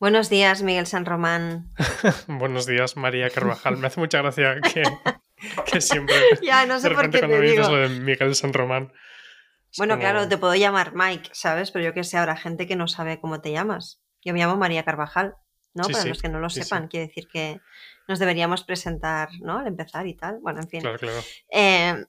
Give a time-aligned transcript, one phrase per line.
[0.00, 1.72] Buenos días, Miguel San Román.
[2.28, 3.76] Buenos días, María Carvajal.
[3.78, 4.82] Me hace mucha gracia que,
[5.70, 6.14] que siempre.
[6.42, 7.68] ya, no sé de por qué cuando te digo.
[7.68, 8.92] lo de Miguel San Román.
[9.76, 11.70] Bueno, como- claro, te puedo llamar Mike, ¿sabes?
[11.72, 14.00] Pero yo que sé, habrá gente que no sabe cómo te llamas.
[14.24, 15.34] Yo me llamo María Carvajal,
[15.74, 15.84] ¿no?
[15.84, 17.60] Sí, Para sí, los que no lo sí, sepan, quiere decir que
[18.06, 19.58] nos deberíamos presentar, ¿no?
[19.58, 20.38] Al empezar y tal.
[20.40, 20.80] Bueno, en fin.
[20.80, 21.18] Claro, claro.
[21.52, 22.04] Eh,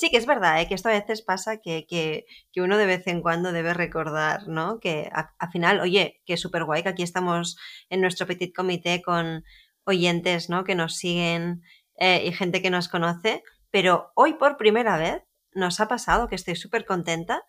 [0.00, 0.68] sí que es verdad, ¿eh?
[0.68, 4.48] que esto a veces pasa que, que- que uno de vez en cuando debe recordar,
[4.48, 4.80] ¿no?
[4.80, 7.56] Que a- al final, oye, que es súper guay que aquí estamos
[7.90, 9.44] en nuestro petit comité con
[9.84, 10.64] oyentes, ¿no?
[10.64, 11.62] Que nos siguen
[11.96, 16.36] eh, y gente que nos conoce, pero hoy por primera vez nos ha pasado que
[16.36, 17.42] estoy súper contenta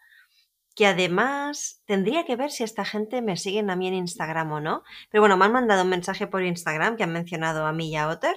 [0.76, 4.59] que además tendría que ver si esta gente me siguen a mí en Instagram o
[4.62, 4.84] no.
[5.09, 7.98] Pero bueno, me han mandado un mensaje por Instagram que han mencionado a mí y
[7.98, 8.35] a Otter.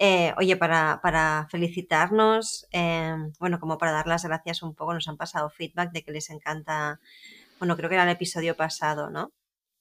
[0.00, 5.08] Eh, oye, para, para felicitarnos, eh, bueno, como para dar las gracias un poco, nos
[5.08, 7.00] han pasado feedback de que les encanta,
[7.58, 9.32] bueno, creo que era el episodio pasado, ¿no?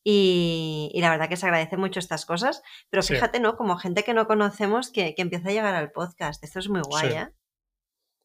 [0.03, 3.14] Y, y la verdad que se agradecen mucho estas cosas, pero Sí.
[3.14, 3.58] fíjate, ¿no?
[3.58, 6.44] Como gente que no conocemos que, que empieza a llegar al podcast.
[6.44, 7.16] Esto es muy guay, Sí.
[7.17, 7.28] ¿eh?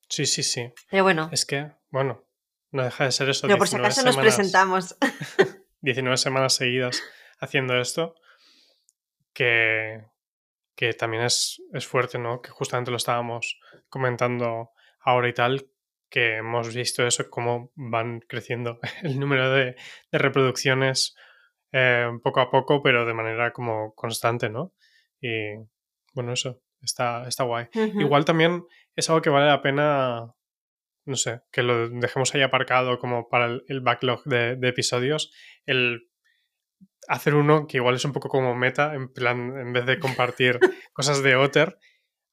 [0.09, 0.73] Sí, sí, sí.
[0.91, 2.25] Pero bueno, Es que, bueno,
[2.71, 3.47] no deja de ser eso.
[3.49, 4.97] pero por si 19 acaso nos presentamos.
[5.81, 7.03] 19 semanas seguidas
[7.41, 8.15] haciendo esto,
[9.33, 10.05] que,
[10.75, 12.41] que también es, es fuerte, ¿no?
[12.41, 14.71] Que justamente lo estábamos comentando
[15.01, 15.67] ahora y tal,
[16.09, 19.77] que hemos visto eso, cómo van creciendo el número de,
[20.11, 21.17] de reproducciones
[21.73, 24.75] eh, poco a poco, pero de manera como constante, ¿no?
[25.21, 25.55] Y
[26.13, 27.69] bueno, eso está, está guay.
[27.75, 30.35] Igual también es algo que vale la pena,
[31.07, 35.33] no sé, que lo dejemos ahí aparcado como para el, el backlog de, de episodios,
[35.65, 36.12] el
[37.09, 40.59] hacer uno que igual es un poco como meta, en plan, en vez de compartir
[40.93, 41.79] cosas de Otter,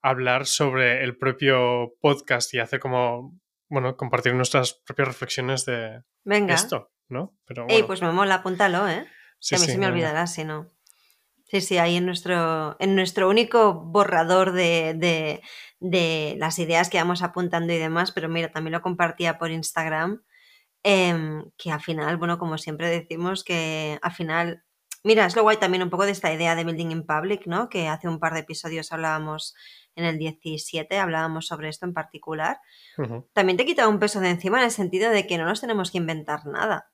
[0.02, 3.38] hablar sobre el propio podcast y hacer como,
[3.70, 6.54] bueno, compartir nuestras propias reflexiones de Venga.
[6.54, 7.36] esto, ¿no?
[7.46, 9.06] Pero Ey, bueno, pues me mola, apúntalo, ¿eh?
[9.40, 9.94] sí, que a mí sí, se me venga.
[9.96, 10.72] olvidará si no.
[11.46, 15.42] Sí, sí, ahí en nuestro, en nuestro único borrador de, de,
[15.80, 20.22] de las ideas que vamos apuntando y demás, pero mira, también lo compartía por Instagram,
[20.84, 24.64] em, que al final, bueno, como siempre decimos, que al final,
[25.04, 27.70] mira, es lo guay también un poco de esta idea de Building in Public, ¿no?
[27.70, 29.56] Que hace un par de episodios hablábamos,
[29.96, 32.60] en el 17 hablábamos sobre esto en particular.
[33.34, 35.92] También te quita un peso de encima en el sentido de que no nos tenemos
[35.92, 36.92] que inventar nada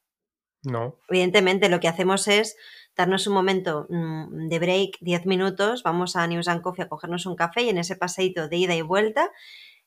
[0.64, 2.56] No, evidentemente lo que hacemos es
[2.96, 7.26] darnos un momento mm, de break, 10 minutos, vamos a News and Coffee a cogernos
[7.26, 9.32] un café y en ese paseíto de ida y vuelta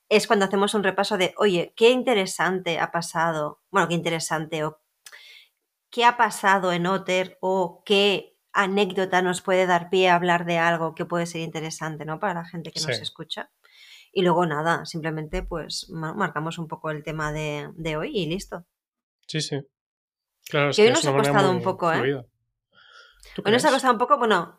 [0.09, 4.81] es cuando hacemos un repaso de, oye, qué interesante ha pasado, bueno, qué interesante o
[5.91, 10.59] qué ha pasado en Otter o qué anécdota nos puede dar pie a hablar de
[10.59, 12.19] algo que puede ser interesante, ¿no?
[12.19, 13.51] Para la gente que nos escucha.
[14.13, 18.27] Y luego nada, simplemente pues ma- marcamos un poco el tema de, de hoy y
[18.27, 18.65] listo.
[19.27, 19.61] sí, sí.
[20.49, 21.99] Claro, es Que hoy que nos es ha una manera costado un poco, ¿eh?
[21.99, 22.25] fluida.
[23.35, 24.59] ¿Tú Hoy nos ha costado un poco, bueno,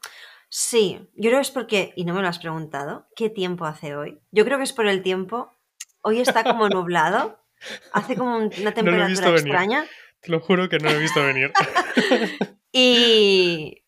[0.50, 3.96] sí, yo creo que es porque, y no me lo has preguntado, ¿qué tiempo hace
[3.96, 4.20] hoy?
[4.32, 5.56] Yo creo que es por el tiempo.
[6.02, 7.44] Hoy está como nublado,
[7.94, 9.40] hace como un- una No temperatura venir.
[9.40, 9.86] extraña
[10.22, 11.52] Te lo juro que no lo he visto venir.
[12.72, 13.84] y...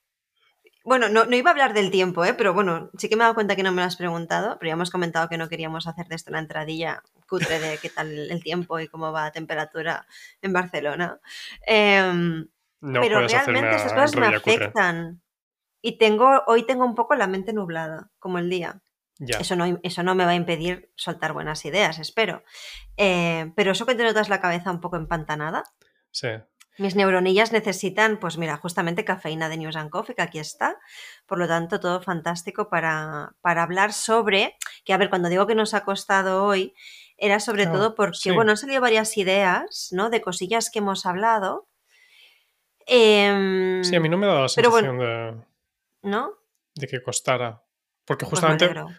[0.84, 2.34] Bueno, no, no iba a hablar del tiempo, ¿eh?
[2.34, 4.70] pero bueno, sí que me he dado cuenta que no me lo has preguntado, pero
[4.70, 8.10] ya hemos comentado que no queríamos hacer de esto una entradilla cutre de qué tal
[8.32, 10.08] el tiempo y cómo va la temperatura
[10.42, 11.20] en Barcelona.
[11.68, 12.48] Em,
[12.82, 15.22] No pero realmente estas cosas me afectan.
[15.82, 18.82] Y tengo, hoy tengo un poco la mente nublada, como el día.
[19.18, 19.38] Ya.
[19.38, 22.44] Eso no, eso no me va a impedir soltar buenas ideas, espero.
[22.98, 25.64] Eh, pero eso que te notas la cabeza un poco empantanada,
[26.12, 26.28] Sí.
[26.78, 30.78] mis neuronillas necesitan, pues mira, justamente cafeína de News and Coffee, que aquí está.
[31.28, 34.56] Por lo tanto, todo fantástico para, para hablar sobre,
[34.86, 36.74] que a ver, cuando digo que nos ha costado hoy,
[37.18, 38.32] era sobre todo porque, sí.
[38.32, 40.10] bueno, han salido varias ideas, ¿no?
[40.10, 41.68] De cosillas que hemos hablado.
[42.88, 45.36] Em, Sí, a mí no me da la sensación de,
[46.04, 46.34] ¿No?
[46.76, 47.62] de que costara.
[48.06, 48.96] Porque Pues me justamente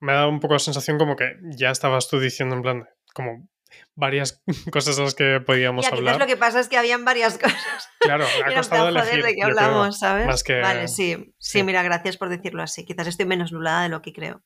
[0.00, 2.88] me ha dado un poco la sensación como que ya estabas tú diciendo en plan,
[3.14, 3.48] como
[3.94, 4.42] varias
[4.72, 6.18] cosas de las que podíamos Ya, hablar.
[6.18, 7.88] lo que pasa es que habían varias cosas.
[8.00, 9.22] Claro, Y ha costado elegir.
[9.24, 10.42] de qué creo, hablamos, ¿sabes?
[10.44, 11.34] que- Vale, sí, sí.
[11.38, 11.62] sí.
[11.62, 12.84] mira, gracias por decirlo así.
[12.84, 14.42] Quizás estoy menos nublada de lo que creo.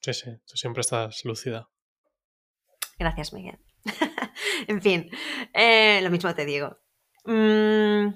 [0.00, 1.68] Sí, sí, tú siempre estás lúcida.
[2.98, 3.58] Gracias, Miguel.
[4.66, 5.10] en fin,
[5.54, 6.78] eh, lo mismo te digo.
[7.24, 8.08] Mm,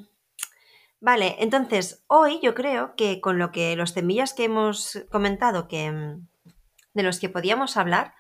[1.05, 5.91] vale, entonces, hoy yo creo que con lo que los temillas que hemos comentado, que
[5.91, 6.27] mm,
[6.95, 8.15] de los que podíamos hablar,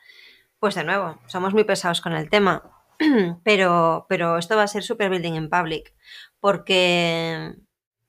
[0.60, 2.70] pues de nuevo, somos muy pesados con el tema.
[3.44, 5.92] Pero, pero esto va a ser super building in public.
[6.38, 7.54] Porque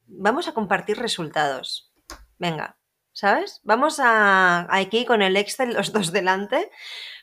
[0.06, 1.92] vamos a compartir resultados.
[2.38, 2.78] Venga,
[3.12, 3.62] ¿sabes?
[3.64, 6.70] Vamos a aquí con el Excel los dos delante.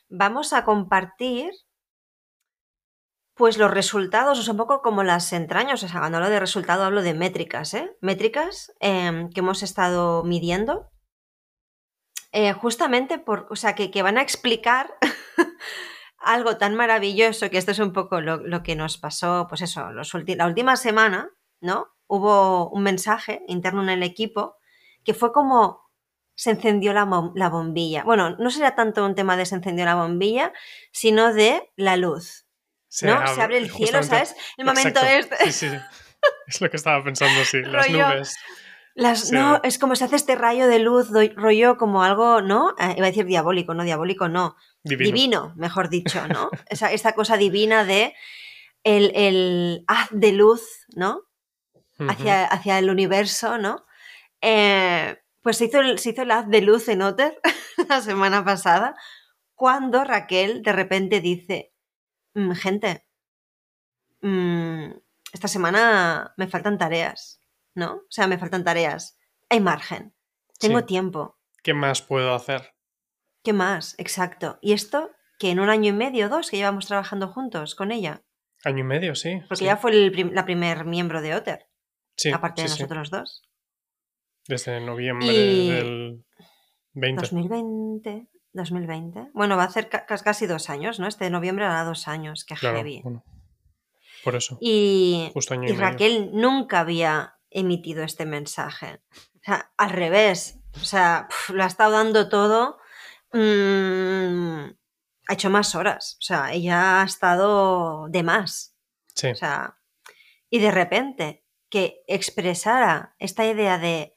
[0.08, 1.52] Vamos a compartir
[3.34, 6.84] Pues los resultados, sea, un poco como las entrañas, o sea, cuando hablo de resultado
[6.84, 7.96] hablo de métricas, ¿eh?
[8.00, 10.90] Métricas em, que hemos estado midiendo,
[12.32, 14.94] eh, justamente por, o sea, que, que van a explicar
[16.18, 19.92] algo tan maravilloso, que esto es un poco lo, lo que nos pasó, pues eso,
[19.92, 21.30] los la última semana,
[21.60, 21.88] ¿no?
[22.06, 24.56] Hubo un mensaje interno en el equipo
[25.04, 25.90] que fue como
[26.34, 28.04] se encendió la, la bombilla.
[28.04, 30.52] Bueno, no será tanto un tema de se encendió la bombilla,
[30.92, 32.46] sino de la luz.
[32.92, 33.14] Se ¿no?
[33.14, 34.36] Abre, se abre el cielo, ¿sabes?
[34.58, 35.34] El momento exacto.
[35.34, 35.52] este.
[35.52, 35.76] Sí, sí.
[36.46, 37.62] Es lo que estaba pensando, sí.
[37.62, 38.36] Las rollo, nubes.
[38.94, 39.34] Las, sí.
[39.34, 42.74] No, es como se hace este rayo de luz, rollo como algo, ¿no?
[42.78, 44.56] Eh, iba a decir diabólico, no, diabólico no.
[44.84, 46.50] Divino, divino mejor dicho, ¿no?
[46.68, 48.14] Esa, esta cosa divina de
[48.84, 51.22] el, el haz de luz, ¿no?
[51.98, 53.86] Hacia, hacia el universo, ¿no?
[54.42, 57.40] Eh, pues se hizo, el, se hizo el haz de luz en Otter
[57.88, 58.94] la semana pasada,
[59.54, 61.71] cuando Raquel de repente dice,
[62.54, 63.06] gente,
[64.20, 64.90] mmm,
[65.32, 67.40] esta semana me faltan tareas,
[67.74, 67.94] ¿no?
[67.96, 69.18] O sea, me faltan tareas.
[69.48, 70.14] Hay margen.
[70.58, 70.86] Tengo Sí.
[70.86, 71.38] tiempo.
[71.62, 72.74] ¿Qué más puedo hacer?
[73.42, 73.94] ¿Qué más?
[73.98, 74.58] Exacto.
[74.62, 78.22] Y esto que en un año y medio dos que llevamos trabajando juntos con ella.
[78.64, 79.38] Año y medio, sí.
[79.48, 79.64] Porque sí.
[79.64, 81.66] ella fue el prim- la primer miembro de Otter,
[82.16, 83.42] Sí, aparte sí, de nosotros dos.
[84.46, 86.24] Desde noviembre Y- del
[86.94, 87.22] 20.
[87.22, 88.28] 2020.
[88.52, 89.30] 2020.
[89.34, 91.06] Bueno, va a hacer ca- casi dos años, ¿no?
[91.06, 92.44] Este de noviembre hará dos años.
[92.44, 93.00] Qué Claro, heavy.
[93.02, 93.24] bueno.
[94.24, 94.58] Por eso.
[94.60, 95.80] Y, Justo año y y medio.
[95.80, 99.00] Raquel nunca había emitido este mensaje.
[99.36, 100.58] O sea, al revés.
[100.80, 102.78] O sea, lo ha estado dando todo.
[103.32, 104.64] mm,
[105.28, 106.16] ha hecho más horas.
[106.18, 108.76] O sea, ella ha estado de más.
[109.14, 109.78] Sí, O sea,
[110.50, 114.14] y de repente que expresara esta idea de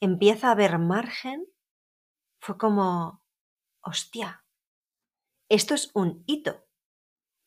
[0.00, 1.46] empieza a haber margen,
[2.40, 3.19] fue como,
[3.82, 4.44] hostia,
[5.48, 6.66] esto es un hito.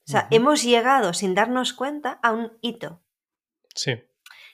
[0.06, 3.01] O sea, hemos llegado sin darnos cuenta a un hito.
[3.74, 4.03] sí.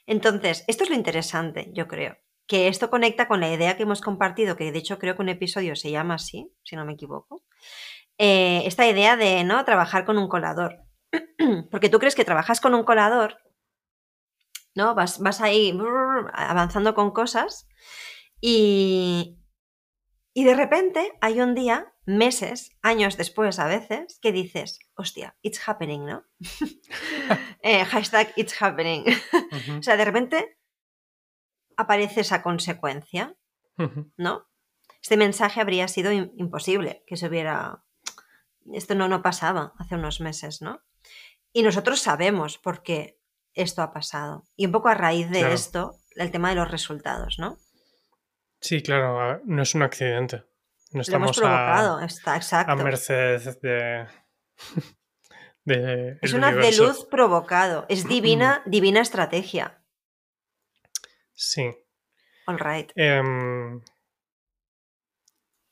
[0.06, 2.18] Entonces, esto es lo interesante, yo creo.
[2.48, 5.30] Que esto conecta con la idea que hemos compartido, que de hecho creo que un
[5.30, 7.44] episodio se llama así, si no me equivoco.
[8.18, 10.84] Eh, esta idea de no trabajar con un colador.
[11.70, 13.38] Porque tú crees que trabajas con un colador,
[14.74, 14.96] ¿no?
[14.96, 17.68] Vas, vas ahí brrr, avanzando con cosas
[18.42, 19.38] y,
[20.40, 25.60] y de repente hay un día, meses, años después a veces, que dices, hostia, it's
[25.68, 26.24] happening, ¿no?
[27.62, 29.04] Eh, hashtag it's happening.
[29.52, 30.58] Ujú, O sea, de repente
[31.78, 33.36] aparece esa consecuencia.
[34.18, 34.46] ¿no?
[35.02, 37.84] Este mensaje habría sido im- imposible que se hubiera...
[38.74, 40.82] Esto no, no pasaba hace unos meses, ¿no?
[41.54, 43.20] Y nosotros sabemos por qué
[43.54, 44.44] esto ha pasado.
[44.58, 45.54] Y un poco a raíz de Claro.
[45.56, 47.58] esto, el tema de los resultados, ¿no?
[48.62, 50.38] Sí, claro, a- no es un accidente.
[50.38, 50.44] No
[50.92, 52.76] Lo hemos estamos provocado, a, está a exacto.
[52.78, 54.08] merced de,
[55.66, 57.86] de Es el un haz de luz provocado.
[57.90, 59.84] Es divina, divina estrategia.
[61.34, 61.70] Sí.
[62.48, 62.92] All right.
[62.96, 63.82] Em,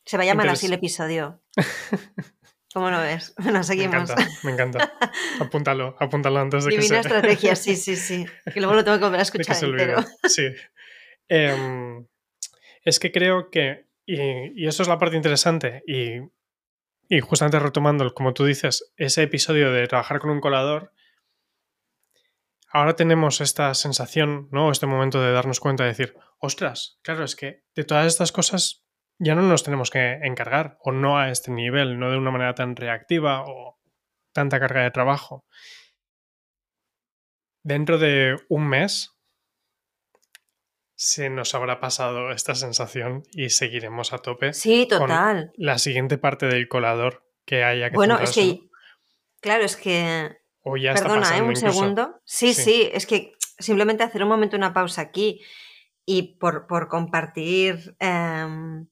[0.05, 1.41] Se va a llamar así el episodio.
[2.73, 3.33] ¿Cómo lo ves?
[3.41, 4.09] Bueno, me seguimos.
[4.11, 4.93] encanta, me encanta.
[5.41, 8.25] Apúntalo, apúntalo antes de que Divina se, estrategia, sí, sí, sí.
[8.53, 9.83] Que luego lo tengo que volver a de que escuchar se olvide.
[9.93, 10.05] entero.
[10.25, 10.47] Sí.
[11.27, 12.05] Em,
[12.87, 16.21] es que creo que, y, y eso es la parte interesante, y,
[17.09, 20.93] y justamente retomando, como tú dices, ese episodio de trabajar con un colador,
[22.71, 24.71] ahora tenemos esta sensación, ¿no?
[24.71, 28.85] Este momento de darnos cuenta de decir, ostras, claro, es que de todas estas cosas
[29.19, 32.55] ya no nos tenemos que encargar, o no a este nivel, no de una manera
[32.55, 33.77] tan reactiva o
[34.31, 35.45] tanta carga de trabajo.
[37.63, 39.16] Dentro de un mes
[40.99, 45.51] se nos habrá pasado esta sensación y seguiremos a tope Sí, con total.
[45.55, 48.59] la siguiente parte del colador que haya que Bueno, es que,
[49.39, 51.29] claro, es que, o ya está perdona, ¿eh?
[51.29, 51.71] pasando Un incluso.
[51.79, 52.21] segundo.
[52.25, 52.63] Sí, Sí.
[52.63, 55.41] sí, es que simplemente hacer un momento una pausa aquí
[56.03, 58.87] y por, por compartir, em,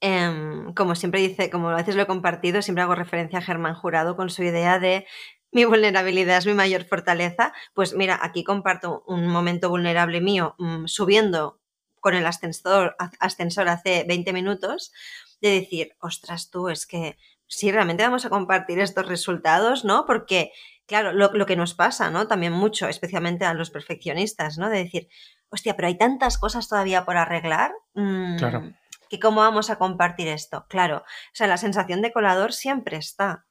[0.00, 3.74] em, como siempre dice, como a veces lo he compartido, siempre hago referencia a Germán
[3.74, 5.06] Jurado con su idea de
[5.52, 7.52] mi vulnerabilidad es mi mayor fortaleza.
[7.74, 11.60] Pues mira, aquí comparto un momento vulnerable mío mm, subiendo
[12.00, 14.92] con el ascensor, ascensor hace 20 minutos,
[15.40, 20.06] de decir, ostras tú, es que si realmente vamos a compartir estos resultados, ¿no?
[20.06, 20.52] Porque,
[20.86, 22.26] claro, lo, lo, que nos pasa, ¿no?
[22.28, 24.70] También mucho, especialmente a los perfeccionistas, ¿no?
[24.70, 25.08] De decir,
[25.50, 27.72] hostia, pero hay tantas cosas todavía por arreglar.
[27.94, 28.72] Mmm, Claro.
[29.08, 30.66] que cómo vamos a compartir esto.
[30.68, 33.44] Claro, o sea, la sensación de colador siempre está,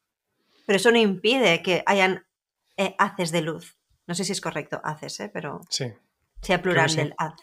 [0.70, 2.28] pero eso no impide que hayan
[2.78, 3.80] eh, haces de luz.
[4.06, 5.32] No sé si es correcto, haces, ¿eh?
[5.34, 5.92] pero Sí,
[6.44, 6.98] sea plural sí.
[6.98, 7.34] del haz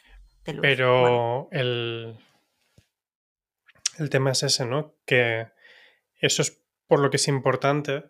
[0.45, 0.63] de luz.
[0.63, 2.19] pero Bueno, el,
[3.99, 4.95] el tema es ese, ¿no?
[5.05, 5.49] Que
[6.21, 8.05] eso es por lo que es importante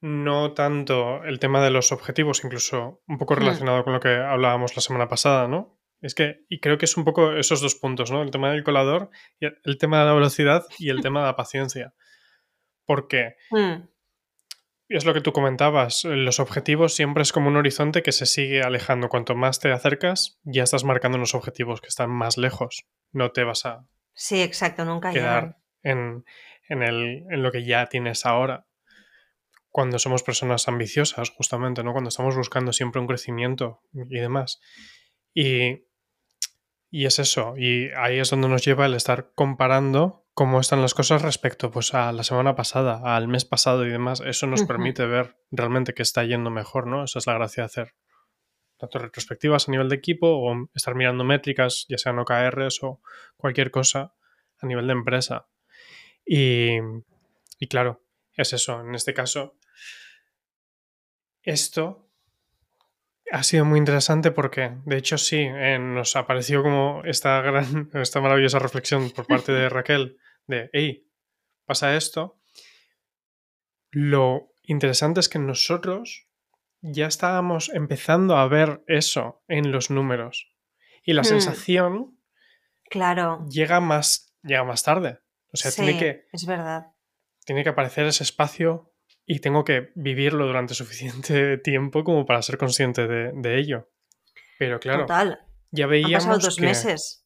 [0.00, 3.38] no tanto el tema de los objetivos, incluso un poco Hmm.
[3.38, 5.78] relacionado con lo que hablábamos la semana pasada, ¿no?
[6.00, 8.22] Es que, y creo que es un poco esos dos puntos, ¿no?
[8.24, 11.36] El tema del colador, y el tema de la velocidad y el tema de la
[11.36, 11.94] paciencia.
[12.84, 13.86] Porque Mm,
[14.88, 18.62] es lo que tú comentabas, los objetivos siempre es como un horizonte que se sigue
[18.62, 19.08] alejando.
[19.08, 22.86] Cuanto más te acercas, ya estás marcando unos objetivos que están más lejos.
[23.12, 26.24] No te vas a Sí, exacto, nunca quedar en,
[26.68, 28.66] en, el, en lo que ya tienes ahora.
[29.68, 31.92] Cuando somos personas ambiciosas, justamente, ¿no?
[31.92, 34.58] Cuando estamos buscando siempre un crecimiento y demás.
[35.34, 35.84] Y,
[36.90, 37.58] y es eso.
[37.58, 41.94] Y ahí es donde nos lleva el estar comparando cómo están las cosas respecto pues,
[41.94, 44.20] a la semana pasada, al mes pasado y demás.
[44.20, 47.04] Eso nos permite ver realmente que está yendo mejor, ¿no?
[47.04, 47.94] Esa es la gracia de hacer
[48.76, 53.00] tanto retrospectivas a nivel de equipo o estar mirando métricas, ya sean OKRs o
[53.38, 54.12] cualquier cosa
[54.60, 55.48] a nivel de empresa.
[56.26, 56.80] Y,
[57.58, 58.82] y claro, es eso.
[58.82, 59.56] En este caso,
[61.40, 62.10] esto
[63.32, 68.20] ha sido muy interesante porque, de hecho, sí, eh, nos apareció como esta gran, esta
[68.20, 71.08] maravillosa reflexión por parte de Raquel de, hey,
[71.64, 72.40] pasa esto.
[73.90, 76.28] Lo interesante es que nosotros
[76.80, 80.52] ya estábamos empezando a ver eso en los números.
[81.02, 81.26] Y la Hmm.
[81.26, 82.18] sensación
[82.90, 83.44] Claro.
[83.48, 85.18] llega más, llega más tarde.
[85.52, 86.86] O sea, sí, tiene, que, es verdad.
[87.44, 88.92] tiene que aparecer ese espacio
[89.24, 93.88] y tengo que vivirlo durante suficiente tiempo como para ser consciente de, de ello.
[94.58, 95.40] Pero claro, Total.
[95.70, 97.25] ya Han veíamos pasado dos que, meses.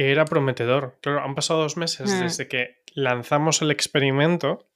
[0.00, 0.96] Que era prometedor.
[1.02, 2.20] Claro, han pasado dos meses Hmm.
[2.22, 4.66] desde que lanzamos el experimento.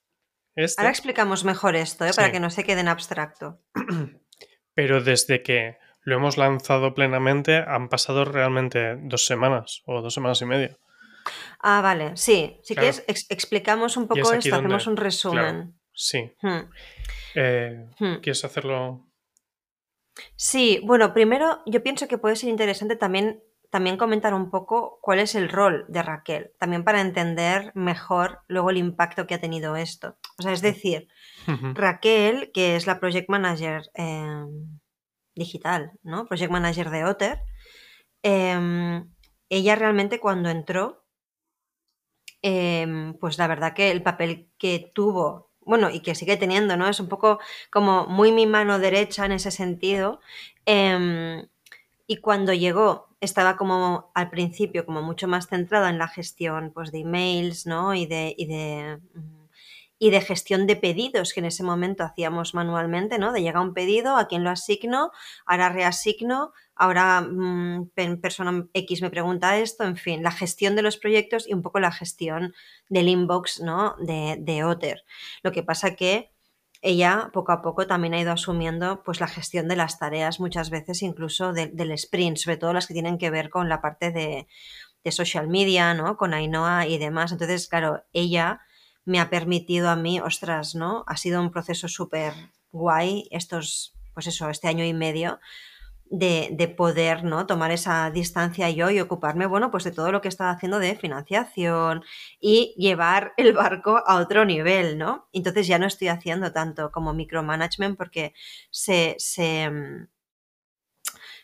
[0.54, 2.10] Este, Ahora explicamos mejor esto, ¿eh?
[2.14, 3.58] para que no se quede en abstracto.
[4.74, 10.42] pero desde que lo hemos lanzado plenamente han pasado realmente dos semanas o dos semanas
[10.42, 10.78] y media.
[11.60, 12.14] Ah, vale.
[12.18, 12.90] Sí, si Claro.
[12.90, 15.80] quieres, ex- explicamos un poco es esto, hacemos un resumen.
[15.94, 16.30] Sí.
[16.42, 16.68] Hmm,
[17.34, 18.16] Eh, hmm.
[18.16, 19.06] ¿Quieres hacerlo?
[20.36, 23.42] Sí, bueno, primero yo pienso que puede ser interesante también,
[23.74, 28.70] también comentar un poco cuál es el rol de Raquel, también para entender mejor luego
[28.70, 30.16] el impacto que ha tenido esto.
[30.38, 31.08] O sea, es decir.
[31.74, 34.44] Raquel, que es la Project Manager eh,
[35.34, 36.24] digital, ¿no?
[36.26, 37.40] Project Manager de Otter,
[38.22, 39.02] eh,
[39.48, 41.04] ella realmente cuando entró,
[42.42, 46.88] eh, pues la verdad que el papel que tuvo, bueno, y que sigue teniendo, ¿no?
[46.88, 47.40] Es un poco
[47.72, 50.20] como muy mi mano derecha en ese sentido.
[50.64, 51.48] eh,
[52.06, 56.92] y cuando llegó, estaba como al principio como mucho más centrada en la gestión pues,
[56.92, 57.94] de emails, ¿no?
[57.94, 59.44] Y de, y de, mm,
[59.98, 63.32] y de gestión de pedidos que en ese momento hacíamos manualmente, ¿no?
[63.32, 65.12] De llega un pedido, a quién lo asigno,
[65.46, 67.90] ahora reasigno, ahora mm,
[68.20, 71.80] persona X me pregunta esto, en fin, la gestión de los proyectos y un poco
[71.80, 72.54] la gestión
[72.88, 73.96] del inbox, ¿no?
[73.98, 75.04] De, de Otter.
[75.42, 76.33] Lo que pasa que
[76.84, 80.70] ella poco a poco también ha ido asumiendo pues la gestión de las tareas muchas
[80.70, 84.10] veces incluso de- del sprint, sobre todo las que tienen que ver con la parte
[84.12, 84.46] de,
[85.04, 86.16] de social media, ¿no?
[86.16, 87.32] Con Ainhoa y demás.
[87.32, 88.60] Entonces, claro, ella
[89.04, 91.04] me ha permitido a mí, ostras, ¿no?
[91.06, 92.32] Ha sido un proceso súper
[92.72, 95.40] guay estos, pues eso, este año y medio
[96.16, 97.46] de, de poder ¿no?
[97.46, 100.94] tomar esa distancia yo y ocuparme, bueno, pues de todo lo que estaba haciendo de
[100.94, 102.04] financiación
[102.40, 105.28] y llevar el barco a otro nivel, ¿no?
[105.32, 108.32] Entonces ya no estoy haciendo tanto como micromanagement porque
[108.70, 110.08] se, se, mm,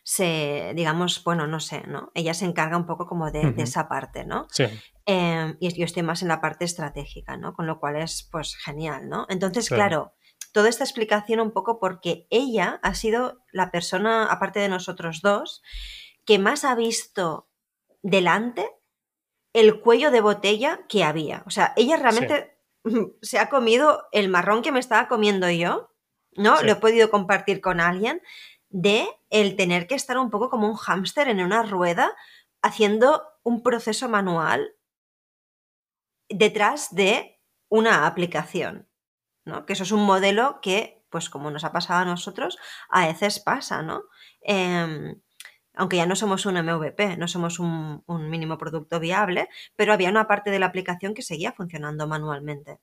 [0.04, 2.12] se digamos, bueno, no sé, ¿no?
[2.14, 4.46] Ella se encarga un poco como de, esa parte, ¿no?
[4.50, 4.64] Sí.
[5.06, 7.54] Eh, y yo estoy más en la parte estratégica, ¿no?
[7.54, 9.26] Con lo cual es pues genial, ¿no?
[9.28, 9.80] Entonces, Claro.
[9.80, 10.14] claro,
[10.52, 15.62] toda esta explicación un poco porque ella ha sido la persona, aparte de nosotros dos,
[16.24, 17.48] que más ha visto
[18.02, 18.70] delante
[19.52, 21.42] el cuello de botella que había.
[21.46, 22.56] O sea, ella realmente
[23.22, 25.90] se ha comido el marrón que me estaba comiendo yo,
[26.36, 26.58] ¿no?
[26.58, 26.66] Sí.
[26.66, 28.22] Lo he podido compartir con alguien
[28.68, 32.14] de el tener que estar un poco como un hámster en una rueda
[32.62, 34.74] haciendo un proceso manual
[36.28, 38.88] detrás de una aplicación,
[39.44, 39.66] ¿no?
[39.66, 43.40] Que eso es un modelo que, pues como nos ha pasado a nosotros, a veces
[43.40, 44.02] pasa, ¿no?
[44.42, 45.16] Eh,
[45.74, 50.10] aunque ya no somos un MVP, no somos un, un, mínimo producto viable, pero había
[50.10, 52.80] una parte de la aplicación que seguía funcionando manualmente.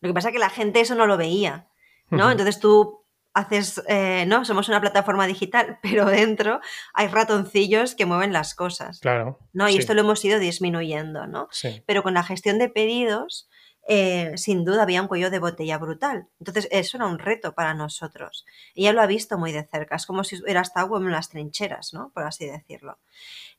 [0.00, 1.68] Lo que pasa es que la gente eso no lo veía,
[2.10, 2.16] ¿no?
[2.24, 2.32] Uh -huh.
[2.32, 6.60] Entonces tú haces, eh, no, somos una plataforma digital, pero dentro
[6.94, 9.00] hay ratoncillos que mueven las cosas.
[9.00, 9.38] Claro.
[9.52, 9.68] ¿no?
[9.68, 9.78] Y sí.
[9.78, 11.48] esto lo hemos ido disminuyendo, ¿no?
[11.50, 11.82] Sí.
[11.86, 13.48] Pero con la gestión de pedidos,
[13.88, 16.28] eh, sin duda había un cuello de botella brutal.
[16.38, 18.44] Entonces, eso era un reto para nosotros.
[18.74, 21.94] Ella lo ha visto muy de cerca, es como si hubiera estado en las trincheras,
[21.94, 22.10] ¿no?
[22.10, 22.98] Por así decirlo.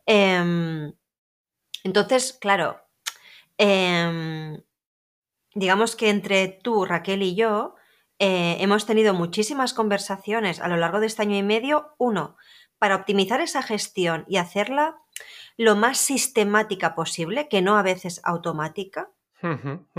[0.06, 0.92] Eh,
[1.84, 2.82] entonces, claro,
[3.58, 4.62] eh,
[5.56, 7.76] digamos que entre tú, Raquel y yo,
[8.20, 11.96] eh, hemos tenido muchísimas conversaciones a lo largo de este año y medio.
[11.98, 12.36] Uno,
[12.78, 14.98] para optimizar esa gestión y hacerla
[15.56, 19.10] lo más sistemática posible, que no a veces automática.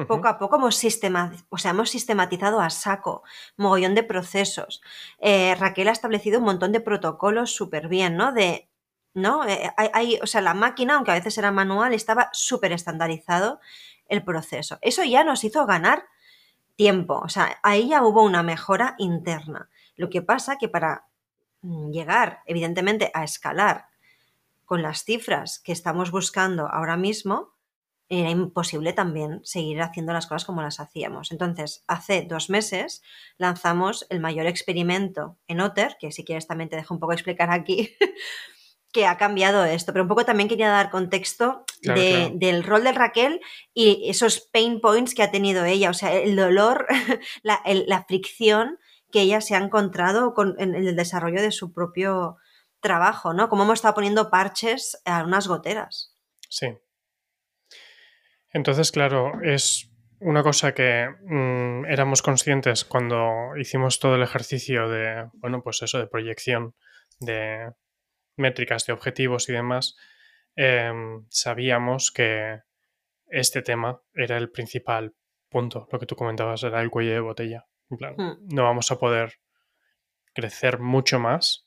[0.09, 0.83] Poco a poco hemos,
[1.49, 3.23] o sea, hemos sistematizado a saco,
[3.57, 4.83] mogollón de procesos.
[5.21, 8.33] Eh, Raquel ha establecido un montón de protocolos súper bien, ¿no?
[8.33, 8.68] De,
[9.14, 9.47] ¿no?
[9.47, 13.61] Eh, hay, o sea, la máquina, aunque a veces era manual, estaba súper estandarizado
[14.09, 14.78] el proceso.
[14.80, 16.04] Eso ya nos hizo ganar
[16.76, 19.68] tiempo, o sea, ahí ya hubo una mejora interna.
[19.97, 21.07] Lo que pasa que para
[21.62, 23.87] mm, llegar, evidentemente, a escalar
[24.64, 27.54] con las cifras que estamos buscando ahora mismo,
[28.08, 31.30] era imposible también seguir haciendo las cosas como las hacíamos.
[31.30, 33.02] Entonces, hace dos meses
[33.36, 37.50] lanzamos el mayor experimento en Otter, que si quieres también te dejo un poco explicar
[37.50, 37.94] aquí,
[38.92, 43.40] que ha cambiado esto, pero un poco también quería dar contexto del rol de Raquel
[43.74, 46.86] y esos pain points que ha tenido ella, o sea, el dolor,
[47.42, 48.78] la, la fricción
[49.12, 52.36] que ella se ha encontrado con, en el desarrollo de su propio
[52.80, 53.48] trabajo, ¿no?
[53.48, 56.14] Como hemos estado poniendo parches a unas goteras.
[56.48, 56.68] Sí.
[58.52, 59.90] Entonces, claro, es
[60.20, 65.98] una cosa que mm, éramos conscientes cuando hicimos todo el ejercicio de, bueno, pues eso,
[65.98, 66.74] de proyección,
[67.20, 67.72] de
[68.36, 69.96] métricas, de objetivos y demás,
[70.56, 72.60] em, sabíamos que
[73.28, 75.14] este tema era el principal
[75.48, 77.66] punto, lo que tú comentabas era el cuello de botella.
[77.90, 78.48] En plan, hmm.
[78.54, 79.34] no vamos a poder
[80.34, 81.66] crecer mucho más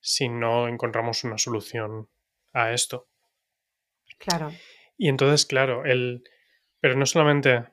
[0.00, 2.08] si no encontramos una solución
[2.52, 3.08] a esto.
[4.18, 4.50] Claro.
[5.00, 6.22] Y entonces, claro, el.
[6.80, 7.64] Pero no solamente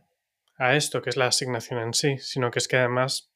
[0.57, 3.31] a esto, que es la asignación en sí, sino que es que además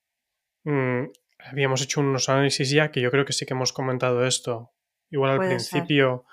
[0.64, 1.04] mm,
[1.40, 4.72] habíamos hecho unos análisis ya que yo creo que sí que hemos comentado esto,
[5.10, 6.26] igual al principio,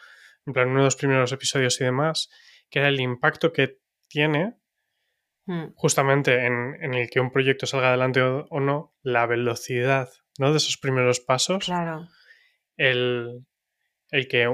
[0.47, 2.31] en plan, uno de los primeros episodios y demás,
[2.71, 4.57] que era el impacto que tiene
[5.47, 5.75] hmm.
[5.75, 10.50] justamente en, en, el que un proyecto salga adelante o, o, no, la velocidad ¿no?
[10.53, 11.65] de esos primeros pasos.
[11.65, 12.09] Claro
[12.79, 13.45] el,
[14.11, 14.45] que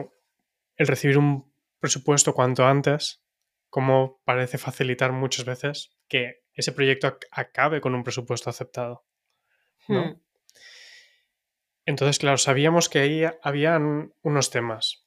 [0.77, 1.54] el recibir un
[1.85, 3.23] presupuesto cuanto antes,
[3.69, 9.05] como parece facilitar muchas veces que ese proyecto acabe con un presupuesto aceptado.
[9.87, 10.15] Hmm.
[11.85, 15.07] Entonces, claro, sabíamos que ahí habían unos temas.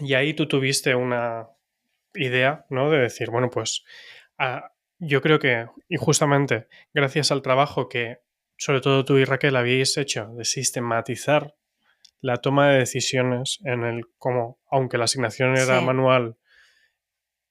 [0.00, 1.46] Y ahí tú tuviste una
[2.14, 2.90] idea, ¿no?
[2.90, 3.84] De decir, bueno, pues
[4.38, 8.18] ah, yo creo que, y justamente gracias al trabajo que
[8.56, 11.54] sobre todo tú y Raquel habéis hecho de sistematizar
[12.22, 16.38] la toma de decisiones en el cómo, aunque la asignación era manual,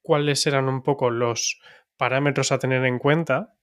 [0.01, 1.59] cuáles eran un poco los
[1.97, 3.53] parámetros a tener en cuenta.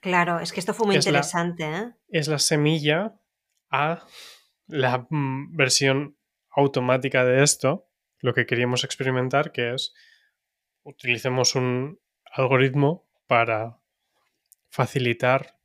[0.00, 1.64] Claro, es que esto fue muy interesante.
[1.64, 1.92] ¿eh?
[2.08, 3.14] Es la semilla
[3.70, 4.04] a
[4.66, 6.18] la mm, versión
[6.50, 9.94] automática de esto, lo que queríamos experimentar, que es
[10.82, 13.78] utilicemos un algoritmo para
[14.68, 15.58] facilitar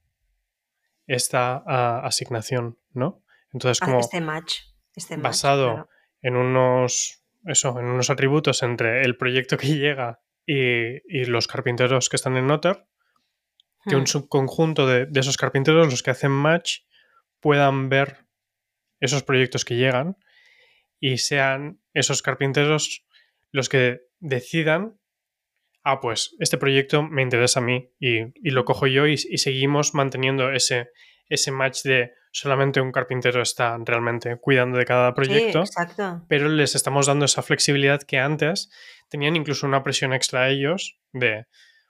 [1.08, 3.23] esta ah, asignación, ¿no?
[3.54, 4.62] Entonces, como este match,
[4.96, 5.88] este basado
[6.22, 12.16] en unos eso, en unos atributos entre el proyecto que llega y, los carpinteros que
[12.16, 12.86] están en Noter,
[13.86, 14.08] que un hmm.
[14.08, 16.80] subconjunto de, esos carpinteros, los que hacen match,
[17.40, 18.26] puedan ver
[19.00, 20.18] esos proyectos que llegan
[21.00, 23.06] y sean esos carpinteros
[23.52, 24.98] los que decidan,
[25.84, 29.94] ah, pues este proyecto me interesa a mí y, lo cojo yo y, y, seguimos
[29.94, 30.90] manteniendo ese,
[31.28, 35.64] ese match de solamente un carpintero está realmente cuidando de cada proyecto,
[36.28, 38.72] pero les estamos dando esa flexibilidad que antes
[39.08, 41.46] tenían incluso una presión extra a ellos de,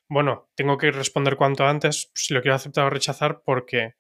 [0.10, 3.96] bueno, tengo que responder cuanto antes si lo quiero aceptar o rechazar porque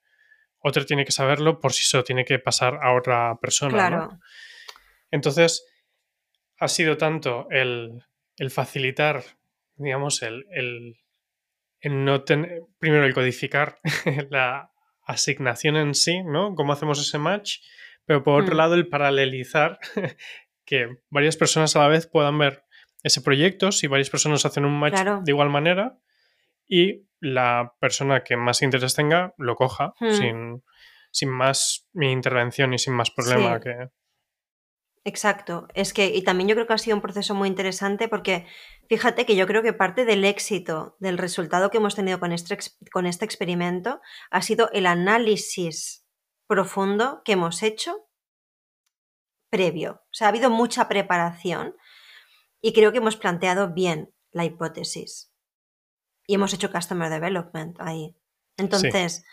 [0.59, 4.19] otro tiene que saberlo por si eso tiene que pasar a otra persona.
[5.11, 5.65] Entonces,
[6.59, 8.03] ha sido tanto el,
[8.49, 9.23] facilitar,
[9.75, 10.97] digamos, el, el,
[11.79, 13.77] el no tener, primero el codificar
[14.29, 14.72] la,
[15.05, 16.55] asignación en sí, ¿no?
[16.55, 17.59] Cómo hacemos ese match,
[18.05, 18.57] pero por otro mm.
[18.57, 19.79] lado el paralelizar
[20.65, 22.63] que varias personas a la vez puedan ver
[23.03, 25.97] ese proyecto, si varias personas hacen un match de igual manera
[26.67, 30.11] y la persona que más interés tenga lo coja hmm.
[30.11, 30.63] sin,
[31.11, 33.89] sin, más mi intervención y sin más problema que...
[35.05, 38.47] Exacto, es que, y también yo creo que ha sido un proceso muy interesante porque
[38.87, 42.57] fíjate que yo creo que parte del éxito del resultado que hemos tenido con este,
[42.89, 43.99] con este experimento
[44.31, 46.05] ha sido el análisis
[46.47, 48.07] profundo que hemos hecho
[49.49, 50.03] previo.
[50.05, 51.75] O sea, ha habido mucha preparación
[52.61, 55.33] y creo que hemos planteado bien la hipótesis.
[56.25, 58.15] Y hemos hecho Customer Development ahí.
[58.55, 59.25] Entonces,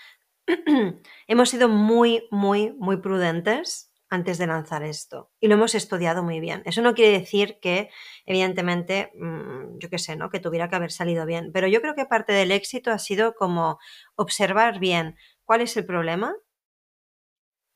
[1.28, 5.30] hemos sido muy, muy, muy prudentes antes de lanzar esto.
[5.40, 6.62] Y lo hemos estudiado muy bien.
[6.66, 7.90] Eso no quiere decir que,
[8.26, 10.30] evidentemente, mm, yo qué sé, ¿no?
[10.30, 11.52] Que tuviera que haber salido bien.
[11.52, 13.78] Pero yo creo que parte del éxito ha sido como
[14.16, 16.34] observar bien cuál es el problema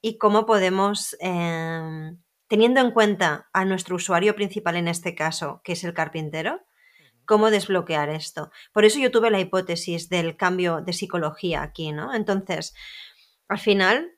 [0.02, 5.72] y cómo podemos, em, teniendo en cuenta a nuestro usuario principal en este caso, que
[5.72, 6.60] es el carpintero,
[7.24, 8.50] cómo desbloquear esto.
[8.72, 12.12] Por eso yo tuve la hipótesis del cambio de psicología aquí, ¿no?
[12.14, 12.74] Entonces,
[13.48, 14.10] al final,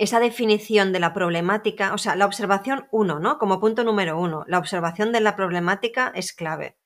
[0.00, 3.36] esa definición de la problemática, o sea, la observación uno, ¿no?
[3.36, 6.78] Como punto número uno, la observación de la problemática es clave.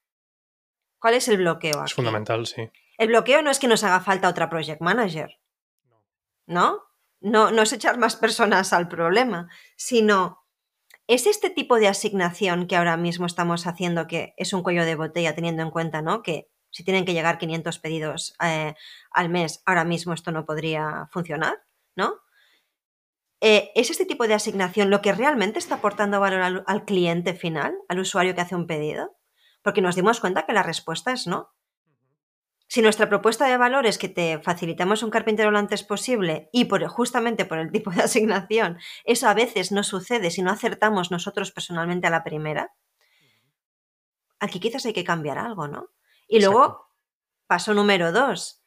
[0.99, 1.79] ¿Cuál es el bloqueo?
[1.79, 1.91] Aquí?
[1.91, 2.69] Es fundamental, sí.
[2.99, 5.39] El bloqueo no es que nos haga falta otra project manager,
[6.47, 6.83] ¿no?
[7.21, 10.45] No, no es echar más personas al problema, sino
[11.07, 14.97] es este tipo de asignación que ahora mismo estamos haciendo que es un cuello de
[14.97, 16.25] botella teniendo en cuenta, ¿no?
[16.25, 18.75] Que si tienen que llegar 500 pedidos eh,
[19.13, 21.63] al mes, ahora mismo esto no podría funcionar,
[21.95, 22.24] ¿no?
[23.47, 27.75] Eh, ¿Es este tipo de asignación lo que realmente está aportando valor al, cliente final,
[27.91, 29.19] al usuario que hace un pedido?
[29.61, 31.53] Porque nos dimos cuenta que la respuesta es no.
[32.69, 36.65] Si nuestra propuesta de valor es que te facilitamos un carpintero lo antes posible y
[36.65, 41.11] por, justamente por el tipo de asignación, eso a veces no sucede si no acertamos
[41.11, 42.73] nosotros personalmente a la primera,
[44.41, 45.91] aquí quizás hay que cambiar algo, ¿no?
[46.29, 46.89] Y luego,
[47.47, 48.63] paso número dos.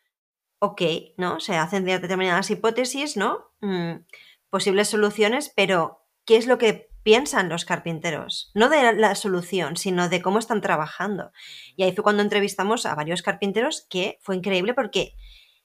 [0.59, 0.83] Ok,
[1.17, 1.39] ¿no?
[1.39, 3.55] Se hacen determinadas hipótesis, ¿no?
[3.61, 4.05] Mm,
[4.49, 8.51] posibles soluciones, pero ¿qué es lo que piensan los carpinteros?
[8.53, 11.31] No de la solución, sino de cómo están trabajando.
[11.75, 15.13] Y ahí fue cuando entrevistamos a varios carpinteros que fue increíble porque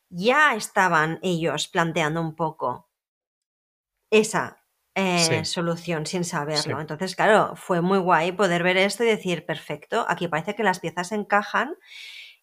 [0.08, 2.90] ya estaban ellos planteando un poco
[4.10, 4.62] esa
[4.94, 6.80] eh, solución sin saberlo.
[6.80, 10.80] Entonces, claro, fue muy guay poder ver esto y decir, perfecto, aquí parece que las
[10.80, 11.74] piezas encajan.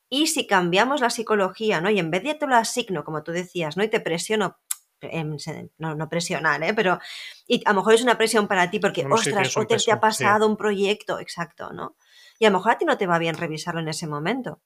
[0.09, 1.91] Y si cambiamos la psicología, ¿no?
[1.91, 3.83] Y en vez de te lo asigno, como tú decías, ¿no?
[3.83, 4.57] Y te presiono
[5.77, 6.73] no, no presionar, ¿eh?
[6.73, 6.99] pero
[7.47, 10.47] y a lo mejor es una presión para ti porque, ostras, o te, ha pasado
[10.47, 11.95] un proyecto, exacto, ¿no?
[12.37, 14.61] Y a lo mejor a ti no te va bien revisarlo en ese momento.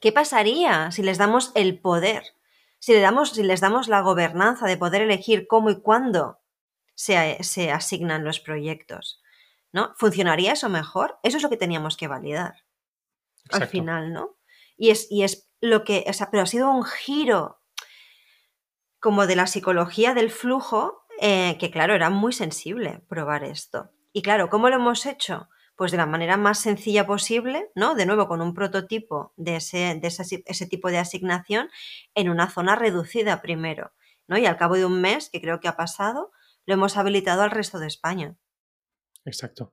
[0.00, 2.22] ¿Qué pasaría si les damos el poder?
[2.78, 6.38] Si, le damos, si les damos la gobernanza de poder elegir cómo y cuándo
[6.94, 9.20] se, se asignan los proyectos.
[9.70, 9.92] ¿No?
[9.96, 11.18] ¿Funcionaría eso mejor?
[11.22, 12.64] Eso es lo que teníamos que validar.
[13.50, 14.36] Al final, ¿no?
[14.76, 17.60] Y es, y es lo que, o sea, pero ha sido un giro
[19.00, 23.90] como de la psicología del flujo, eh, que claro, era muy sensible probar esto.
[24.12, 25.48] Y claro, ¿cómo lo hemos hecho?
[25.76, 27.94] Pues de la manera más sencilla posible, ¿no?
[27.94, 31.70] De nuevo, con un prototipo de ese, de ese, tipo de asignación
[32.14, 33.92] en una zona reducida primero,
[34.26, 34.38] ¿no?
[34.38, 36.32] Y al cabo de un mes, que creo que ha pasado,
[36.66, 38.36] lo hemos habilitado al resto de España.
[39.24, 39.72] Exacto.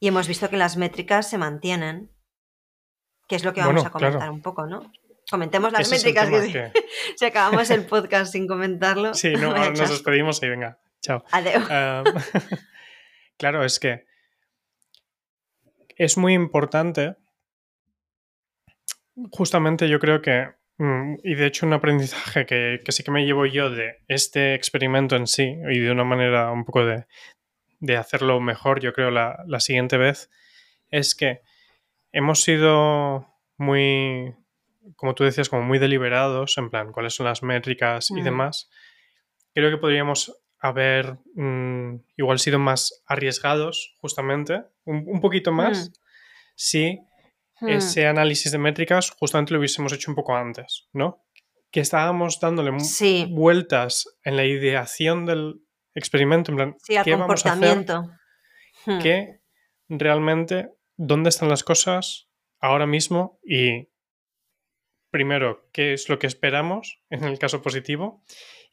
[0.00, 2.10] Y hemos visto que las métricas se mantienen,
[3.28, 4.90] que es lo que vamos a comentar un poco, ¿no?
[5.28, 6.72] Comentemos las métricas que,
[7.16, 9.12] si acabamos el podcast sin comentarlo.
[9.12, 11.24] Sí, no, nos despedimos y venga, chao.
[11.32, 11.64] Adiós.
[13.38, 14.06] claro, es que
[15.96, 17.16] es muy importante.
[19.32, 23.46] Justamente yo creo que, mm, y de hecho un aprendizaje que, sí que me llevo
[23.46, 27.06] yo de este experimento en sí, y de una manera un poco de,
[27.80, 30.30] de hacerlo mejor, yo creo, la, la siguiente vez,
[30.90, 31.40] es que
[32.12, 34.36] hemos sido muy
[34.94, 38.24] como tú decías, como muy deliberados, en plan, cuáles son las métricas y mm.
[38.24, 38.70] demás,
[39.54, 45.92] creo que podríamos haber mm, igual sido más arriesgados, justamente, un, poquito más, mm.
[46.54, 47.00] si
[47.62, 51.24] ese análisis de métricas justamente lo hubiésemos hecho un poco antes, ¿no?
[51.70, 52.70] Que estábamos dándole
[53.30, 55.62] vueltas en la ideación del
[55.94, 57.86] experimento, en plan, ¿qué vamos a hacer?
[59.02, 59.40] Que
[59.88, 62.28] realmente, ¿dónde están las cosas
[62.60, 63.40] ahora mismo?
[63.42, 63.88] Y
[65.16, 68.22] primero, qué es lo que esperamos en el caso positivo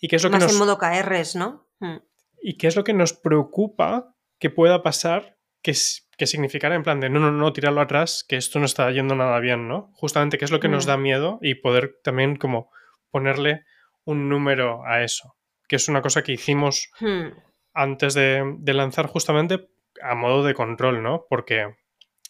[0.02, 0.52] y qué es lo Más que nos...
[0.52, 1.70] en modo KRs, ¿no?
[1.80, 2.00] Hmm.
[2.42, 5.72] Y qué es lo que nos preocupa que pueda pasar que,
[6.18, 9.16] que significara en plan de no, no, no, tirarlo atrás, que esto no está yendo
[9.16, 9.90] nada bien, ¿no?
[9.94, 10.90] Justamente qué es lo que nos hmm.
[10.90, 12.70] da miedo y poder también como
[13.10, 13.64] ponerle
[14.04, 15.38] un número a eso,
[15.70, 17.28] que es una cosa que hicimos hmm.
[17.74, 19.70] antes de, de lanzar justamente
[20.02, 21.26] a modo de control, ¿no?
[21.30, 21.74] Porque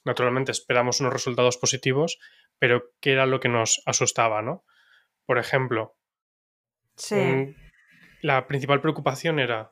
[0.05, 2.19] naturalmente esperamos unos resultados positivos,
[2.59, 4.63] pero qué era lo que nos asustaba, ¿no?
[5.25, 5.97] Por ejemplo,
[6.95, 7.55] sí.
[8.21, 9.71] la principal preocupación era,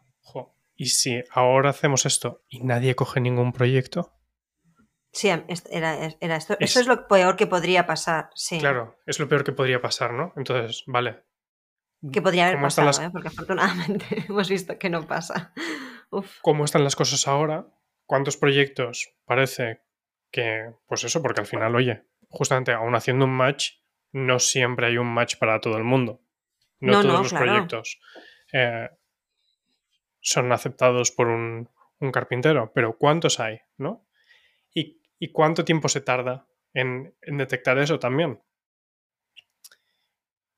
[0.75, 4.13] ¿y si ahora hacemos esto y nadie coge ningún proyecto?
[5.13, 6.55] Sí, era, esto.
[6.59, 8.59] Eso es lo peor que podría pasar, sí.
[8.59, 10.33] Claro, es lo peor que podría pasar, ¿no?
[10.37, 11.23] Entonces, vale.
[12.11, 13.09] Que podría haber pasado, ¿eh?
[13.11, 15.53] porque afortunadamente hemos visto que no pasa.
[16.41, 17.67] ¿Cómo están las cosas ahora?
[18.05, 19.81] ¿Cuántos proyectos parece
[20.31, 23.73] que, pues eso, porque al final, oye, justamente aún haciendo un match,
[24.11, 26.21] no siempre hay un match para todo el mundo.
[26.79, 27.99] No, todos los proyectos
[28.51, 28.89] eh,
[30.19, 33.59] son aceptados por un, un carpintero, pero ¿cuántos hay?
[33.77, 34.07] ¿no?
[34.73, 38.41] ¿Y, y cuánto tiempo se tarda en, en detectar eso también?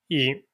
[0.08, 0.48] Y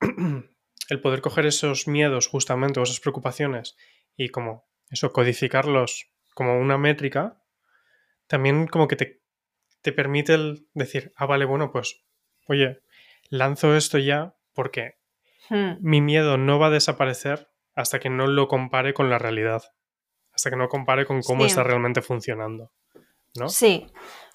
[0.88, 3.76] el poder coger esos miedos justamente o esas preocupaciones
[4.16, 7.42] y como eso, codificarlos como una métrica,
[8.26, 9.22] también como que te,
[9.82, 12.04] te permite el decir, ah, vale, bueno, pues,
[12.46, 12.80] oye,
[13.30, 14.96] lanzo esto ya porque
[15.50, 15.76] Hmm.
[15.80, 19.62] mi miedo no va a desaparecer hasta que no lo compare con la realidad,
[20.32, 21.48] hasta que no compare con cómo Sí.
[21.50, 22.72] está realmente funcionando,
[23.38, 23.48] ¿no?
[23.48, 23.86] Sí,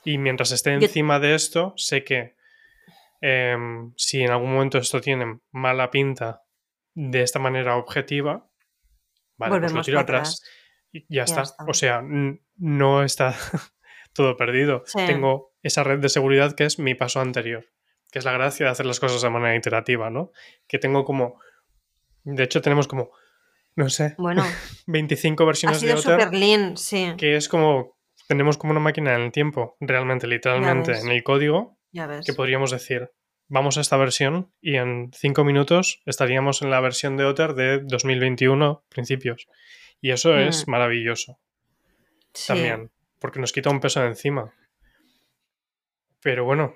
[0.06, 2.36] Y mientras esté Yo- encima de esto, sé que
[3.22, 6.44] em, si en algún momento esto tiene mala pinta
[6.94, 8.50] de esta manera objetiva,
[9.38, 10.44] vale, pues lo volvemos tiro atrás
[10.92, 11.42] y ya, Ya está.
[11.44, 11.64] está.
[11.66, 12.02] O sea,
[12.58, 13.34] no está
[14.14, 14.84] todo perdido.
[14.86, 15.00] Sí.
[15.06, 17.66] Tengo esa red de seguridad que es mi paso anterior,
[18.12, 20.32] que es la gracia de hacer las cosas de manera iterativa, ¿no?
[20.68, 21.40] Que tengo como...
[22.24, 23.12] De hecho, tenemos como,
[23.76, 24.44] no sé, Bueno,
[24.88, 27.14] 25 ha versiones de sido lean, sí.
[27.18, 27.98] que es como
[28.30, 32.26] tenemos como una máquina en el tiempo, realmente, literalmente, en el código, Ya ves.
[32.26, 33.12] que podríamos decir,
[33.50, 37.80] vamos a esta versión y en cinco minutos estaríamos en la versión de Otter de
[37.84, 39.48] 2021, principios.
[40.00, 40.72] Y eso es Mm.
[40.72, 41.40] maravilloso
[42.34, 42.48] Sí.
[42.48, 42.92] también,
[43.24, 44.54] porque nos quita un peso de encima.
[46.22, 46.76] Pero bueno,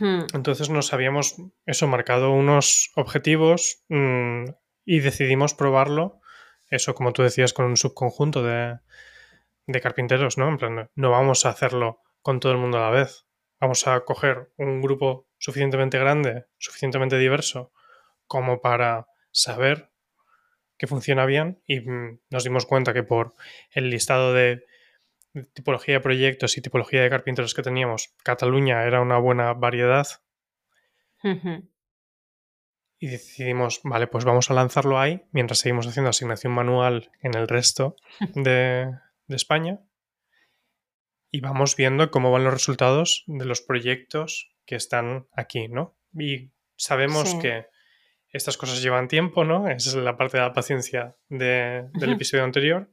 [0.00, 0.22] Hmm.
[0.34, 4.46] entonces nos habíamos eso marcado unos objetivos mm,
[4.84, 6.20] y decidimos probarlo,
[6.70, 8.80] eso como tú decías, con un subconjunto de,
[9.68, 10.48] de carpinteros, ¿no?
[10.48, 13.24] En plan, no vamos a hacerlo con todo el mundo a la vez.
[13.60, 17.72] Vamos a coger un grupo suficientemente grande, suficientemente diverso,
[18.26, 19.92] como para saber
[20.78, 23.36] que funciona bien y mm, nos dimos cuenta que por
[23.70, 24.64] el listado de de
[25.52, 30.06] tipología de proyectos y tipología de carpinteros que teníamos, Cataluña era una buena variedad
[32.98, 37.48] y decidimos, vale, pues vamos a lanzarlo ahí mientras seguimos haciendo asignación manual en el
[37.48, 37.96] resto
[38.34, 38.90] de,
[39.26, 39.80] de España
[41.30, 45.98] y vamos viendo cómo van los resultados de los proyectos que están aquí, ¿no?
[46.14, 47.38] Y sabemos Sí.
[47.40, 47.66] que
[48.32, 49.68] estas cosas llevan tiempo, ¿no?
[49.68, 52.90] Esa es la parte de la paciencia de- del episodio anterior.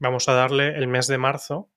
[0.00, 1.70] Vamos a darle el mes de marzo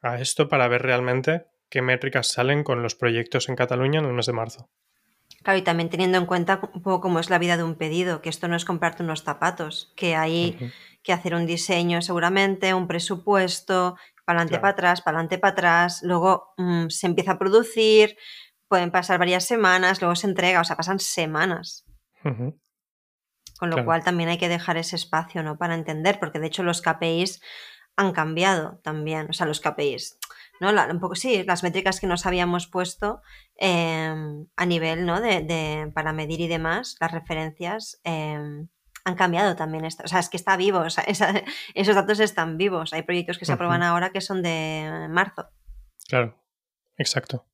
[0.00, 4.12] a esto para ver realmente qué métricas salen con los proyectos en Cataluña en el
[4.12, 4.70] mes de marzo.
[5.42, 8.22] Claro, y también teniendo en cuenta un poco cómo es la vida de un pedido,
[8.22, 10.58] que esto no es comprarte unos zapatos, que hay
[11.02, 14.62] que hacer un diseño seguramente, un presupuesto, para adelante, Claro.
[14.62, 18.16] para atrás, para adelante, para atrás, luego mm, se empieza a producir,
[18.68, 21.86] pueden pasar varias semanas, luego se entrega, o sea, pasan semanas.
[22.24, 22.58] Ujú.
[23.58, 23.86] Con lo Claro.
[23.86, 25.58] cual también hay que dejar ese espacio, ¿no?
[25.58, 27.40] Para entender, porque de hecho los KPIs
[27.96, 30.18] han cambiado también, o sea, los KPIs,
[30.60, 30.70] ¿no?
[30.70, 33.20] La- un poco, sí, las métricas que nos habíamos puesto
[33.60, 34.14] eh,
[34.56, 35.20] a nivel, ¿no?
[35.20, 38.38] De, de- para medir y demás, las referencias eh,
[39.04, 39.84] han cambiado también.
[39.84, 40.04] Esto.
[40.04, 41.42] O sea, es que está vivo, o sea, esa-
[41.74, 42.92] esos datos están vivos.
[42.92, 45.48] Hay proyectos que se aprueban ahora que son de marzo.
[46.06, 46.38] Claro,
[46.96, 47.44] exacto.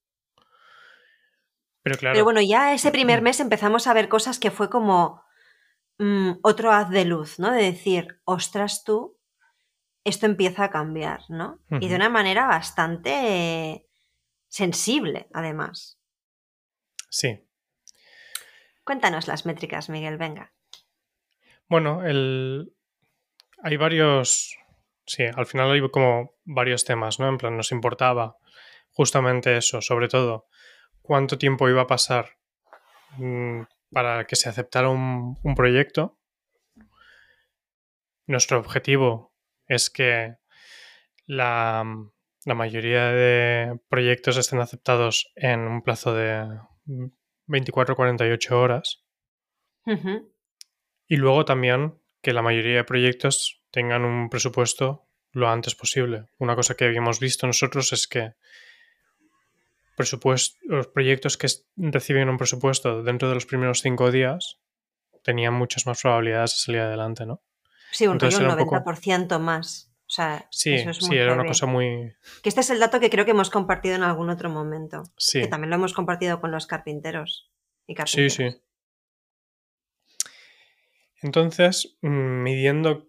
[1.83, 5.23] Pero claro, Pero bueno, ya ese primer mes empezamos a ver cosas que fue como
[5.99, 7.53] mm, otro haz de luz, ¿no?
[7.53, 9.19] De decir, ostras tú,
[10.05, 11.61] esto empieza a cambiar, ¿no?
[11.81, 13.87] Y de una manera bastante
[14.49, 15.99] sensible, además.
[17.09, 17.41] sí.
[18.85, 20.53] Cuéntanos las métricas, Miguel, venga.
[21.69, 22.75] Bueno, el...
[23.63, 24.59] hay varios...
[25.07, 27.29] Sí, al final hay como varios temas, ¿no?
[27.29, 28.37] En plan, nos importaba
[28.91, 30.49] justamente eso, sobre todo,
[31.03, 32.37] cuánto tiempo iba a pasar
[33.17, 33.63] mm,
[33.95, 36.19] para que se aceptara un, un proyecto.
[38.27, 39.35] Nuestro objetivo
[39.67, 40.37] es que
[41.27, 41.85] la,
[42.45, 46.61] la mayoría de proyectos estén aceptados en un plazo de
[47.49, 49.05] 24-48 horas.
[49.87, 50.35] Ujú.
[51.07, 56.27] Y luego también que la mayoría de proyectos tengan un presupuesto lo antes posible.
[56.39, 58.35] Una cosa que habíamos visto nosotros es que
[59.97, 64.61] presupuest- los proyectos que reciben un presupuesto dentro de los primeros cinco días
[65.23, 67.43] tenían muchas más probabilidades de salir adelante, ¿no?
[67.93, 69.91] Sí, un Entonces rollo un era un poco- 90% más.
[70.07, 72.15] O sea, Sí, eso es sí, muy era una cosa muy...
[72.43, 75.05] Que este es el dato que creo que hemos compartido en algún otro momento.
[75.17, 77.51] Sí, Que también lo hemos compartido con los carpinteros
[77.87, 78.33] y sí, carpinteras.
[78.35, 78.61] sí.
[81.23, 83.09] Entonces, mm, midiendo,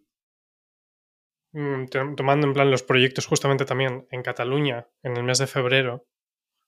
[1.51, 5.47] mm, to- tomando en plan los proyectos justamente también en Cataluña en el mes de
[5.47, 6.07] febrero,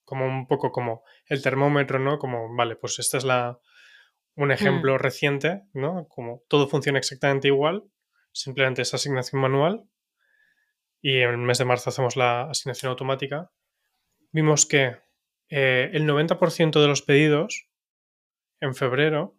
[0.08, 2.18] como un poco como el termómetro, ¿no?
[2.18, 3.60] Como, vale, pues este es la,
[4.36, 6.08] un ejemplo reciente, ¿no?
[6.08, 7.84] Como todo funciona exactamente igual,
[8.32, 9.84] simplemente es asignación manual
[11.02, 13.52] y en el mes de marzo hacemos la asignación automática.
[14.32, 14.96] Vimos que
[15.50, 17.68] eh, el 90% de los pedidos
[18.62, 19.36] en febrero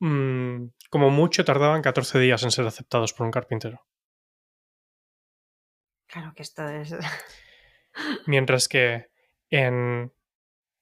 [0.00, 3.86] mm, como mucho tardaban 14 días en ser aceptados por un carpintero.
[6.06, 6.94] Claro que esto es...
[8.26, 9.10] Mientras que
[9.50, 10.12] en,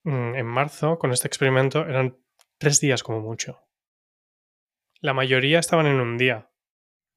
[0.05, 2.19] mm, en marzo, con este experimento, eran
[2.59, 3.61] tres días como mucho.
[5.01, 6.51] La mayoría estaban en un día.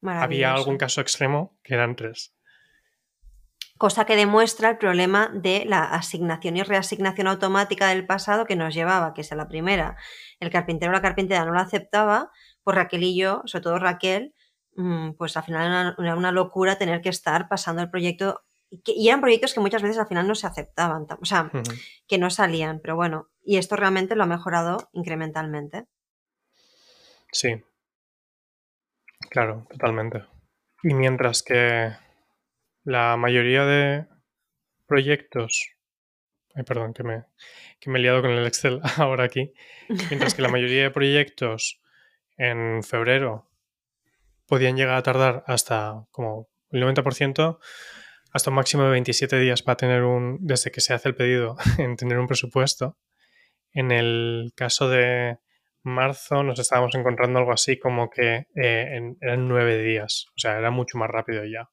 [0.01, 2.35] Había algún caso extremo que eran tres.
[3.77, 8.73] Cosa que demuestra el problema de la asignación y reasignación automática del pasado que nos
[8.73, 9.97] llevaba, que es la primera.
[10.39, 12.31] El carpintero o la carpintera no lo aceptaba,
[12.63, 14.33] pues Raquel y yo, sobre todo Raquel,
[14.77, 18.44] mm, pues al final era una locura tener que estar pasando el proyecto.
[18.85, 21.51] Y eran proyectos que muchas veces al final no se aceptaban, o sea,
[22.07, 25.85] que no salían, pero bueno, y esto realmente lo ha mejorado incrementalmente.
[27.31, 27.63] Sí,
[29.29, 30.23] claro, totalmente.
[30.83, 31.91] Y mientras que
[32.83, 34.05] la mayoría de
[34.85, 35.71] proyectos.
[36.53, 37.25] Ay, perdón, que me,
[37.79, 39.53] que me he liado con el Excel ahora aquí.
[40.09, 41.81] Mientras que la mayoría de proyectos
[42.37, 43.49] en febrero
[44.47, 47.59] podían llegar a tardar hasta como el 90%,
[48.35, 51.55] hasta un máximo de 27 días para tener un, desde que se hace el pedido,
[51.77, 52.97] en tener un presupuesto.
[53.71, 55.37] En el caso de
[55.83, 60.69] marzo nos estábamos encontrando algo así como que eh, eran nueve días, o sea, era
[60.69, 61.69] mucho más rápido ya.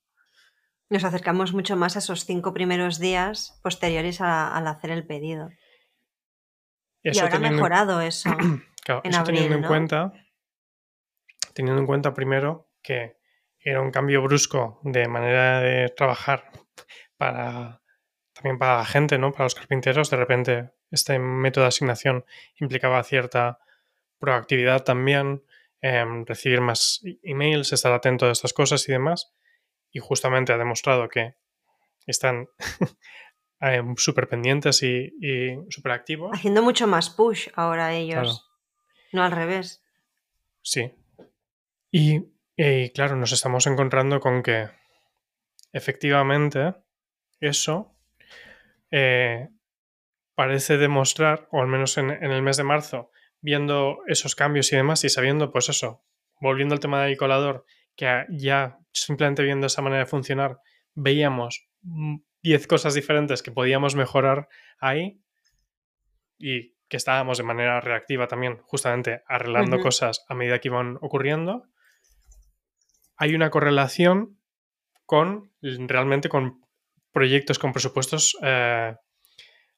[0.88, 5.50] Nos acercamos mucho más a esos cinco primeros días posteriores al hacer el pedido.
[7.02, 8.30] y ahora ha mejorado eso.
[9.02, 10.12] en teniendo en cuenta,
[11.54, 13.16] teniendo en cuenta primero que
[13.64, 16.50] era un cambio brusco de manera de trabajar
[17.16, 17.82] para
[18.32, 19.32] también para la gente, ¿no?
[19.32, 22.24] Para los carpinteros, de repente este método de asignación
[22.56, 23.58] implicaba cierta
[24.18, 25.44] proactividad también,
[25.80, 29.32] em, recibir más e-, emails, estar atento a estas cosas y demás
[29.90, 31.36] y justamente ha demostrado que
[32.06, 32.48] están
[33.60, 35.12] eh, súper pendientes y,
[35.68, 36.30] súper activos.
[36.34, 38.50] Haciendo mucho más push ahora ellos,
[39.12, 39.84] no al revés.
[40.62, 40.92] Sí.
[41.90, 42.31] Y,
[42.94, 44.68] claro, nos estamos encontrando con que
[45.72, 46.74] efectivamente
[47.40, 47.96] eso
[48.90, 49.48] eh,
[50.34, 53.10] parece demostrar, o al menos en, en, el mes de marzo,
[53.40, 56.04] viendo esos cambios y demás y sabiendo, pues eso,
[56.40, 57.64] volviendo al tema del colador,
[57.96, 60.60] que ya simplemente viendo esa manera de funcionar
[60.94, 61.68] veíamos
[62.42, 65.20] 10 cosas diferentes que podíamos mejorar ahí
[66.38, 71.68] y que estábamos de manera reactiva también, justamente arreglando cosas a medida que iban ocurriendo,
[73.22, 74.36] hay una correlación
[75.06, 76.60] con realmente con
[77.12, 78.96] proyectos con presupuestos eh,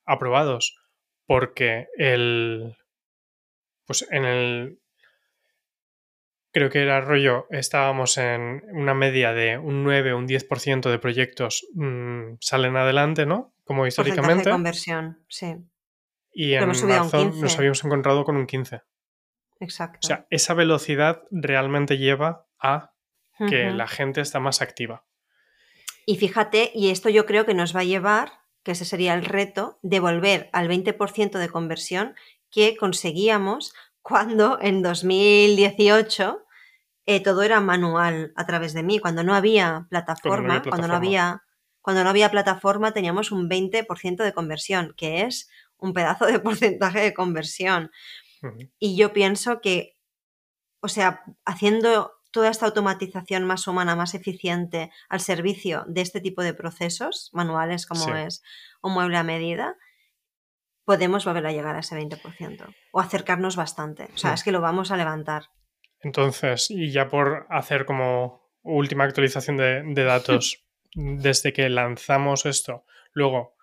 [0.06, 0.78] aprobados.
[1.26, 2.74] Porque el.
[3.86, 4.78] Pues en el
[6.52, 10.98] creo que era rollo, estábamos en una media de un 9 o un 10% de
[10.98, 13.54] proyectos mmm, salen adelante, ¿no?
[13.64, 14.44] Como históricamente.
[14.44, 15.54] de conversión, sí.
[16.32, 18.80] Y en marzo nos habíamos encontrado con un 15.
[19.60, 19.98] Exacto.
[20.02, 22.93] O sea, esa velocidad realmente lleva a
[23.38, 25.04] que la gente está más activa.
[26.06, 29.24] Y fíjate, y esto yo creo que nos va a llevar, que ese sería el
[29.24, 32.14] reto, de volver al 20% de conversión
[32.50, 36.44] que conseguíamos cuando en 2018
[37.06, 38.98] eh, todo era manual a través de mí.
[38.98, 41.42] Cuando no había plataforma, cuando no había,
[41.80, 47.00] cuando no había plataforma teníamos un 20% de conversión, que es un pedazo de porcentaje
[47.00, 47.90] de conversión.
[48.78, 49.96] Y yo pienso que,
[50.80, 56.42] o sea, haciendo toda esta automatización más humana, más eficiente al servicio de este tipo
[56.42, 58.42] de procesos manuales como es
[58.82, 59.76] un mueble a medida,
[60.84, 64.08] podemos volver a llegar a ese 20% o acercarnos bastante.
[64.12, 65.44] O sea, es que lo vamos a levantar.
[66.00, 73.54] Entonces, y ya por hacer como última actualización de, datos, desde que lanzamos esto, luego,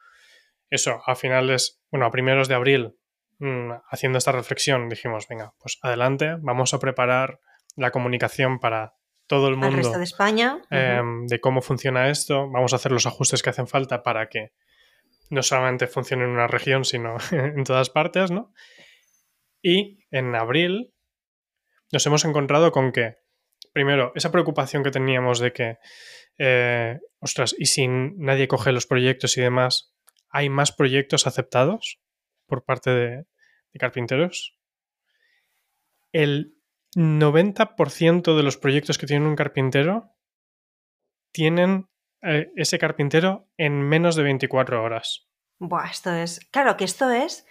[0.69, 2.95] eso, a finales, bueno, a primeros de abril,
[3.39, 7.41] mm, haciendo esta reflexión, dijimos, venga, pues adelante, vamos a preparar
[7.75, 8.93] la comunicación para
[9.27, 9.77] todo el mundo.
[9.77, 10.61] resto de España.
[10.69, 14.51] Em, de cómo funciona esto, vamos a hacer los ajustes que hacen falta para que
[15.29, 18.53] no solamente funcione en una región, sino en todas partes, ¿no?
[19.61, 20.93] Y en abril
[21.91, 23.17] nos hemos encontrado con que,
[23.73, 25.77] primero, esa preocupación que teníamos de que,
[26.37, 29.93] eh, ostras, y si nadie coge los proyectos y demás,
[30.29, 31.99] ¿hay más proyectos aceptados
[32.45, 33.25] por parte de,
[33.77, 34.57] carpinteros?
[36.11, 36.55] El
[36.95, 40.15] 90% de los proyectos que tienen un carpintero
[41.33, 41.87] tienen
[42.21, 45.27] eh, ese carpintero en menos de 24 horas.
[45.59, 46.39] Buah, esto es.
[46.51, 47.45] Claro que esto es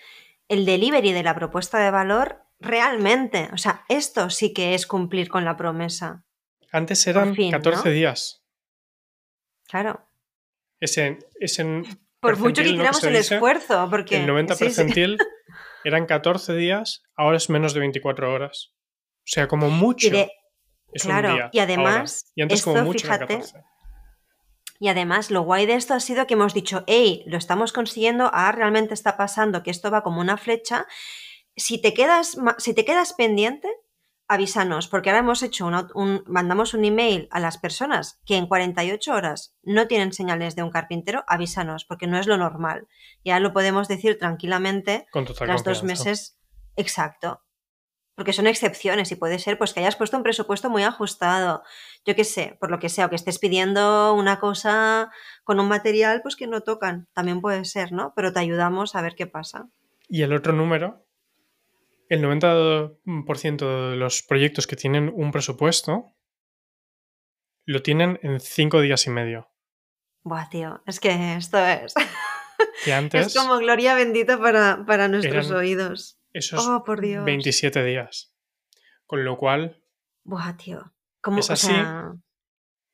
[0.48, 3.48] el delivery de la propuesta de valor realmente.
[3.52, 6.24] O sea, esto sí que es cumplir con la promesa.
[6.72, 8.44] Antes eran 14 días.
[9.68, 10.06] Claro.
[10.80, 11.18] Ese,
[12.20, 14.18] Por mucho que hiciéramos el esfuerzo, porque...
[14.18, 15.18] El 90 percentil
[15.84, 18.74] eran 14 días, ahora es menos de 24 horas.
[19.30, 20.08] O sea, como mucho.
[20.08, 20.32] Y de-
[20.92, 21.72] es un claro, día, y ahora.
[21.72, 23.64] además, Y antes como esto, era fíjate, 14.
[24.80, 28.28] Y además, lo guay de esto ha sido que hemos dicho, hey, lo estamos consiguiendo,
[28.32, 30.86] ah, realmente está pasando, que esto va como una flecha.
[31.54, 33.68] Si te quedas, si te quedas pendiente,
[34.26, 38.46] avísanos, porque ahora hemos hecho una- un, mandamos un email a las personas que en
[38.48, 42.88] 48 horas no tienen señales de un carpintero, avísanos, porque no es lo normal.
[43.24, 46.38] Ya lo podemos decir tranquilamente Con total tras dos meses.
[46.76, 47.42] Exacto.
[48.20, 51.62] Porque son excepciones y puede ser pues que hayas puesto un presupuesto muy ajustado,
[52.04, 55.10] yo qué sé, por lo que sea, o que estés pidiendo una cosa
[55.42, 58.12] con un material pues que no tocan, también puede ser, ¿no?
[58.14, 59.70] Pero te ayudamos a ver qué pasa.
[60.06, 61.06] Y el otro número,
[62.10, 66.12] el 90% de los proyectos que tienen un presupuesto
[67.64, 69.48] lo tienen en cinco días y medio.
[70.24, 71.94] Buah, tío, es que esto es,
[72.84, 76.19] Que antes es como gloria bendita para, para nuestros eran oídos.
[76.32, 77.24] Esos Oh, por Dios.
[77.24, 78.34] 27 días.
[79.06, 79.82] Con lo cual
[80.24, 80.92] Buah, tío.
[81.20, 81.66] Como, Es o así.
[81.68, 82.12] sea,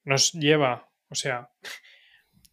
[0.05, 1.51] nos lleva, o sea,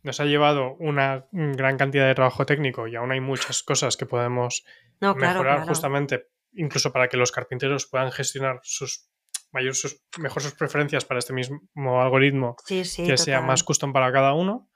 [0.01, 4.05] nos ha llevado una gran cantidad de trabajo técnico y aún hay muchas cosas que
[4.05, 4.65] podemos
[4.99, 5.67] no, mejorar claro.
[5.67, 9.09] justamente, incluso para que los carpinteros puedan gestionar sus,
[9.51, 13.93] mayor, sus mejor sus preferencias para este mismo algoritmo Sí, sí, que sea más custom
[13.93, 14.69] para cada uno.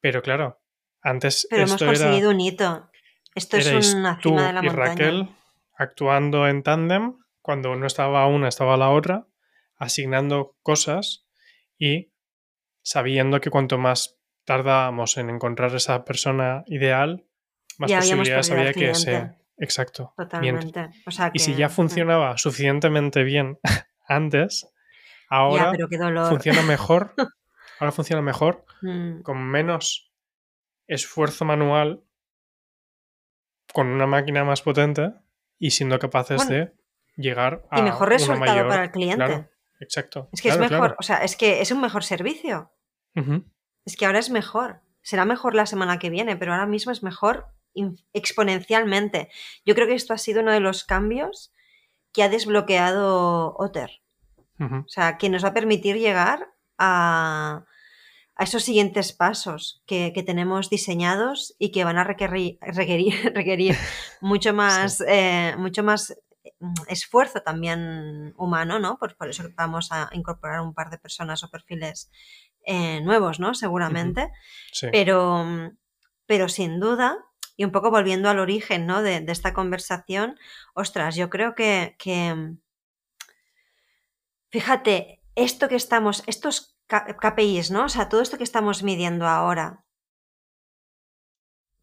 [0.00, 0.60] Pero claro,
[1.02, 2.89] antes Pero hemos esto era, conseguido un hito.
[3.34, 4.88] Esto es una tú cima de la y montaña.
[4.88, 5.28] Raquel
[5.74, 9.26] actuando en tándem, cuando no estaba una, estaba la otra,
[9.76, 11.26] asignando cosas
[11.78, 12.12] y
[12.82, 17.24] sabiendo que cuanto más tardábamos en encontrar esa persona ideal,
[17.78, 19.30] más Ya posibilidades había que se...
[19.58, 20.14] Exacto.
[20.16, 20.88] Totalmente.
[21.06, 23.58] O sea Y si ya funcionaba suficientemente bien
[24.08, 24.66] antes,
[25.28, 27.14] ahora Ya, funciona mejor.
[27.78, 30.12] Ahora funciona mejor Mm, con menos
[30.86, 32.02] esfuerzo manual,
[33.72, 35.12] con una máquina más potente
[35.58, 36.72] y siendo capaces Bueno, de
[37.16, 39.16] llegar a y mejor una resultado mayor- para el cliente.
[39.24, 39.48] Claro,
[39.80, 40.28] exacto.
[40.32, 40.96] es que Claro, es mejor, claro.
[40.98, 42.72] o sea, es que es un mejor servicio.
[43.84, 44.80] Es que ahora es mejor.
[45.02, 47.46] Será mejor la semana que viene, pero ahora mismo es mejor
[48.12, 49.28] exponencialmente.
[49.64, 51.52] Yo creo que esto ha sido uno de los cambios
[52.12, 53.90] que ha desbloqueado Otter.
[54.60, 56.46] O sea, que nos va a permitir llegar
[56.76, 57.64] a,
[58.40, 63.76] a esos siguientes pasos que, que tenemos diseñados y que van a requerir, requerir, requerir
[64.22, 66.16] mucho más, eh, mucho más
[66.58, 68.96] mm, esfuerzo también humano, ¿no?
[68.98, 72.10] Por, por eso vamos a incorporar un par de personas o perfiles
[72.64, 73.52] eh, nuevos, ¿no?
[73.52, 74.32] Seguramente.
[74.72, 74.86] Sí.
[74.90, 75.44] Pero,
[76.24, 77.18] pero sin duda,
[77.58, 79.02] y un poco volviendo al origen ¿no?
[79.02, 80.38] de, de esta conversación,
[80.72, 82.58] ostras, yo creo que, que, mm,
[84.48, 87.84] fíjate, esto que estamos, estos KPIs, ¿no?
[87.84, 89.84] O sea, todo esto que estamos midiendo ahora,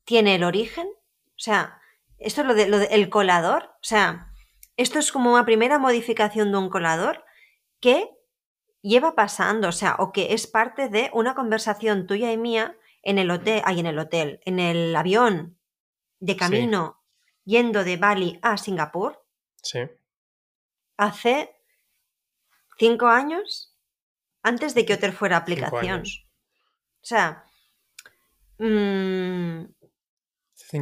[0.05, 0.87] ¿tiene el origen?
[0.87, 1.81] O sea,
[2.17, 4.31] esto es lo del de, lo de- el colador, o sea,
[4.75, 7.23] esto es como una primera modificación de un colador
[7.79, 8.09] que
[8.81, 13.17] lleva pasando, o sea, o que es parte de una conversación tuya y mía en
[13.17, 15.59] el hotel, ay, en el hotel, en el avión
[16.19, 17.03] de camino
[17.43, 19.23] yendo de Bali a Singapur
[19.61, 19.79] Sí.
[20.97, 21.55] hace
[22.77, 23.73] cinco años
[24.43, 26.01] antes de que Otter fuera aplicación.
[26.01, 27.43] O sea,
[28.59, 29.63] mm,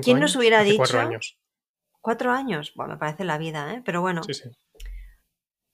[0.01, 1.07] ¿Quién nos hubiera hace Cuatro dicho?
[1.09, 1.37] años.
[2.01, 3.81] cuatro años, bueno, me parece la vida, ¿eh?
[3.85, 4.49] Pero bueno, Sí, sí.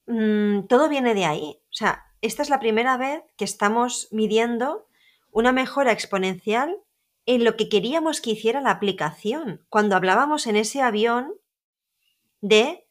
[0.07, 1.59] mm, todo viene de ahí.
[1.69, 4.88] O sea, esta es la primera vez que estamos midiendo
[5.32, 6.78] una mejora exponencial
[7.26, 9.65] en lo que queríamos que hiciera la aplicación.
[9.69, 11.34] Cuando hablábamos en ese avión
[12.41, 12.86] de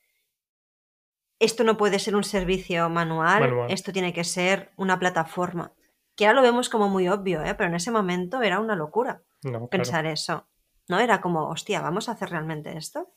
[1.41, 3.71] esto no puede ser un servicio manual, Manual.
[3.73, 5.73] esto tiene que ser una plataforma.
[6.17, 7.55] Que ahora lo vemos como muy obvio, ¿eh?
[7.55, 9.69] pero en ese momento era una locura No, claro.
[9.71, 10.47] pensar eso.
[10.89, 10.99] ¿No?
[11.01, 13.13] Era como, hostia, ¿vamos a hacer realmente esto?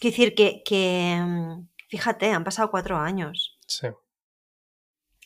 [0.00, 3.88] Quiero decir que, que, mm, fíjate, han pasado cuatro años Sí.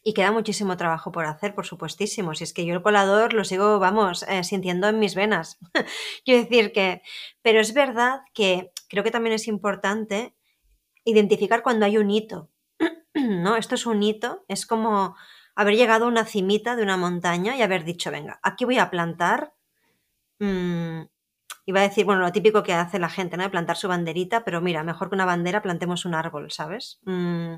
[0.05, 2.35] y queda muchísimo trabajo por hacer, por supuestísimo.
[2.35, 5.59] Si es que yo el colador lo sigo, vamos, eh, sintiendo en mis venas.
[6.25, 7.03] Quiero decir que,
[7.43, 10.35] pero es verdad que creo que también es importante
[11.11, 12.49] identificar cuando hay un hito.
[13.15, 13.57] ¿No?
[13.57, 15.17] Esto es un hito, es como
[15.55, 18.91] haber llegado a una cimita de una montaña y haber dicho, venga, aquí voy a
[18.91, 19.53] plantar.
[20.39, 21.01] mm,
[21.67, 23.43] iba a decir, bueno, lo típico que hace la gente, ¿no?
[23.43, 26.99] De plantar su banderita, pero mira, mejor que una bandera plantemos un árbol, ¿sabes?
[27.05, 27.55] Mm,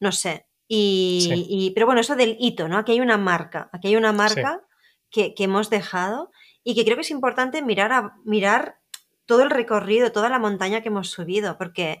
[0.00, 0.46] no sé.
[0.66, 1.46] Y, Sí.
[1.48, 2.78] y- pero bueno, eso del hito, ¿no?
[2.78, 4.62] Aquí hay una marca, aquí hay una marca
[5.10, 6.30] que, que hemos dejado
[6.64, 8.80] y que creo que es importante mirar, a, mirar
[9.26, 12.00] todo el recorrido, toda la montaña que hemos subido, porque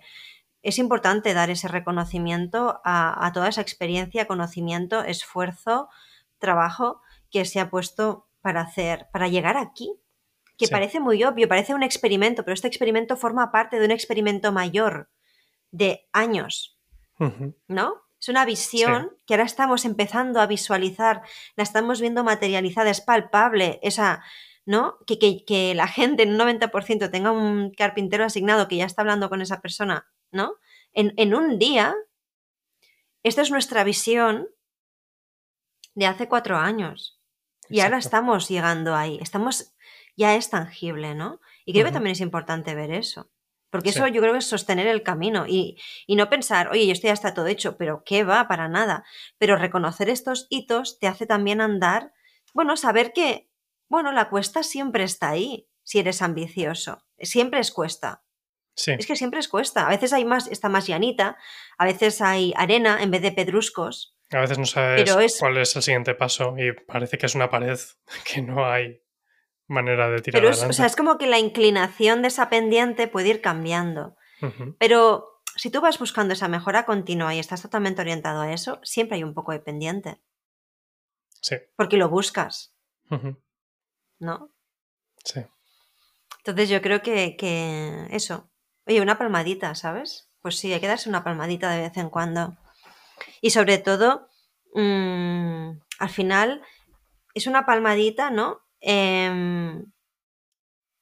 [0.68, 5.88] es importante dar ese reconocimiento a, a toda esa experiencia, conocimiento, esfuerzo,
[6.38, 7.00] trabajo
[7.30, 9.92] que se ha puesto para hacer, para llegar aquí.
[10.56, 10.72] Que Sí.
[10.72, 15.08] parece muy obvio, parece un experimento, pero este experimento forma parte de un experimento mayor
[15.70, 16.76] de años,
[17.68, 17.94] ¿no?
[18.20, 21.22] Es una visión que ahora estamos empezando a visualizar,
[21.54, 24.24] la estamos viendo materializada, es palpable, esa,
[24.66, 24.98] ¿no?
[25.06, 29.28] Que, que, la gente en un 90% tenga un carpintero asignado que ya está hablando
[29.28, 30.56] con esa persona, ¿no?
[30.92, 31.94] En, en un día,
[33.22, 34.48] esta es nuestra visión
[35.94, 37.20] de hace cuatro años.
[37.68, 39.74] Y ahora estamos llegando ahí, estamos,
[40.16, 41.40] ya es tangible, ¿no?
[41.66, 43.30] Y creo que también es importante ver eso.
[43.70, 45.76] Porque eso yo creo que es sostener el camino y,
[46.08, 48.48] no pensar, oye, esto ya está todo hecho, pero ¿qué va?
[48.48, 49.04] Para nada.
[49.36, 52.14] Pero reconocer estos hitos te hace también andar,
[52.54, 53.50] bueno, saber que,
[53.88, 57.04] bueno, la cuesta siempre está ahí, si eres ambicioso.
[57.18, 58.22] Siempre es cuesta.
[58.78, 58.92] Sí.
[58.92, 59.86] Es que siempre es cuesta.
[59.86, 61.36] A veces hay más, está más llanita,
[61.78, 64.16] a veces hay arena en vez de pedruscos.
[64.30, 67.78] A veces no sabes cuál es el siguiente paso y parece que es una pared
[68.24, 69.02] que no hay
[69.66, 73.08] manera de tirar Pero es, o sea, es como que la inclinación de esa pendiente
[73.08, 74.16] puede ir cambiando.
[74.78, 79.16] Pero si tú vas buscando esa mejora continua y estás totalmente orientado a eso, siempre
[79.16, 80.20] hay un poco de pendiente.
[81.40, 81.56] Sí.
[81.74, 82.76] Porque lo buscas.
[84.20, 84.52] ¿No?
[85.24, 85.40] Sí.
[86.38, 88.48] Entonces yo creo que, que, eso.
[88.88, 90.30] Oye, una palmadita, ¿sabes?
[90.40, 92.56] Pues sí, hay que darse una palmadita de vez en cuando.
[93.42, 94.28] Y sobre todo,
[94.74, 96.62] mm, al final,
[97.34, 98.62] es una palmadita, ¿no?
[98.80, 99.92] Em,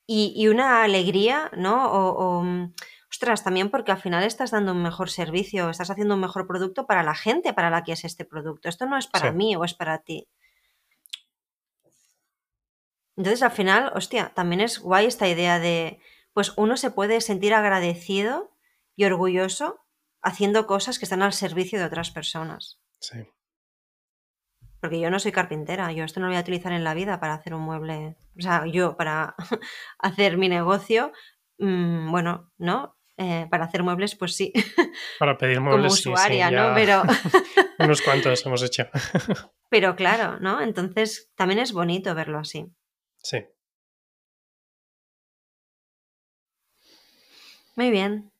[0.06, 1.86] y, una alegría, ¿no?
[1.92, 2.74] O, mm,
[3.10, 6.86] ostras, también porque al final estás dando un mejor servicio, estás haciendo un mejor producto
[6.86, 8.68] para la gente para la que es este producto.
[8.68, 10.28] Esto no es para mí o es para ti.
[13.16, 16.00] Entonces, al final, hostia, también es guay esta idea de,
[16.36, 18.52] pues uno se puede sentir agradecido
[18.94, 19.80] y orgulloso
[20.20, 22.78] haciendo cosas que están al servicio de otras personas.
[23.00, 23.26] Sí.
[24.82, 27.20] Porque yo no soy carpintera, yo esto no lo voy a utilizar en la vida
[27.20, 28.18] para hacer un mueble.
[28.38, 29.34] O sea, yo para
[29.98, 31.10] hacer mi negocio,
[31.56, 32.98] mm, bueno, ¿no?
[33.16, 34.52] Eh, para hacer muebles, pues sí.
[35.18, 36.02] Para pedir muebles.
[36.04, 36.74] Como usuaria, ¿no?
[36.74, 37.02] Pero.
[37.78, 38.88] Unos cuantos hemos hecho.
[39.70, 40.60] Pero claro, ¿no?
[40.60, 42.66] Entonces también es bonito verlo así.
[43.22, 43.38] Sí.
[47.76, 48.32] Muy bien.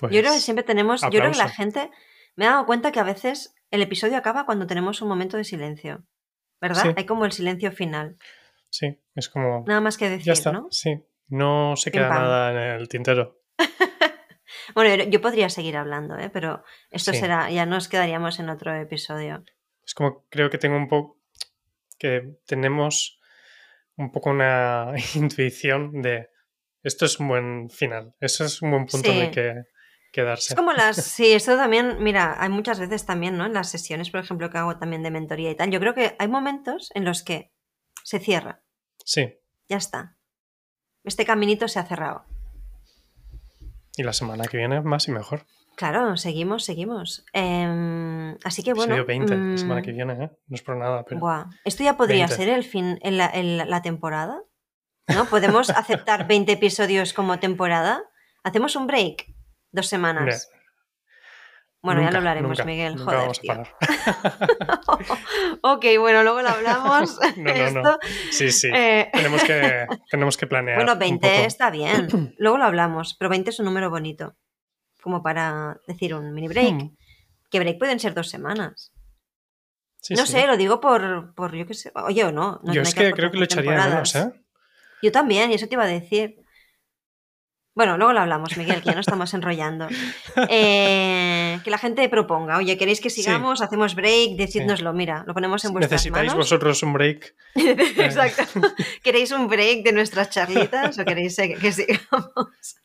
[0.00, 1.00] yo creo que pues, siempre tenemos.
[1.02, 1.90] Yo creo que la gente.
[2.36, 5.44] Me he dado cuenta que a veces el episodio acaba cuando tenemos un momento de
[5.44, 6.04] silencio,
[6.60, 6.94] ¿verdad?
[6.96, 8.18] Hay como el silencio final.
[8.68, 9.64] Sí, es como...
[9.66, 10.66] Nada más que decir, ¿no?
[10.70, 13.40] Sí, no se queda nada en el tintero.
[14.74, 16.28] bueno, yo podría seguir hablando, ¿eh?
[16.30, 19.42] pero esto será, ya nos quedaríamos en otro episodio.
[19.82, 21.18] Es como, creo que tengo un poco,
[21.98, 23.18] que tenemos
[23.96, 26.28] un poco una intuición de
[26.82, 29.64] esto es un buen final, eso es un buen punto de que
[30.24, 30.96] es como las.
[30.96, 33.46] Sí, esto también, mira, hay muchas veces también, ¿no?
[33.46, 35.70] En las sesiones, por ejemplo, que hago también de mentoría y tal.
[35.70, 37.52] Yo creo que hay momentos en los que
[38.02, 38.62] se cierra.
[39.04, 39.34] Sí.
[39.68, 40.16] Ya está.
[41.04, 42.24] Este caminito se ha cerrado.
[43.96, 45.46] Y la semana que viene más y mejor.
[45.76, 47.24] Claro, seguimos, seguimos.
[47.32, 49.04] Em, así que bueno.
[49.04, 50.30] 20 la semana que mm, viene, ¿eh?
[50.46, 51.20] No es por nada, pero.
[51.64, 53.32] Esto ya podría ser el fin, en la,
[53.66, 54.42] la temporada.
[55.08, 55.26] ¿No?
[55.26, 58.02] Podemos aceptar 20 episodios como temporada.
[58.42, 59.26] Hacemos un break.
[59.72, 60.48] Dos semanas.
[61.86, 62.98] Bueno, ya lo hablaremos, Miguel.
[62.98, 63.30] Joder.
[65.62, 67.16] ok, bueno, luego lo hablamos.
[67.36, 67.98] no, no, no.
[68.32, 68.68] Sí, sí.
[68.74, 70.78] Eh, tenemos, que, tenemos que planear.
[70.78, 72.34] Bueno, 20 está bien.
[72.38, 74.34] Luego lo hablamos, pero 20 es un número bonito.
[75.00, 76.74] Como para decir un mini break.
[76.74, 76.96] Hmm.
[77.50, 78.92] Que break pueden ser dos semanas.
[80.10, 81.92] no sé, lo digo por, por yo qué sé.
[81.94, 82.60] Oye, o no.
[82.64, 84.32] yo es que, creo que lo echaría menos, ¿eh?
[85.02, 86.36] Yo también, y eso te iba a decir.
[87.74, 89.88] Bueno, luego lo hablamos, Miguel, que ya no estamos enrollando.
[90.48, 93.62] Eh, que la gente proponga, oye, ¿queréis que sigamos?
[93.62, 94.36] ¿Hacemos break?
[94.36, 97.34] Decídnoslo, mira, lo ponemos en vuestras ¿Necesitáis vosotros un break?
[97.54, 98.42] Exacto.
[99.02, 102.76] ¿Queréis un break de nuestras charlitas o queréis que sigamos?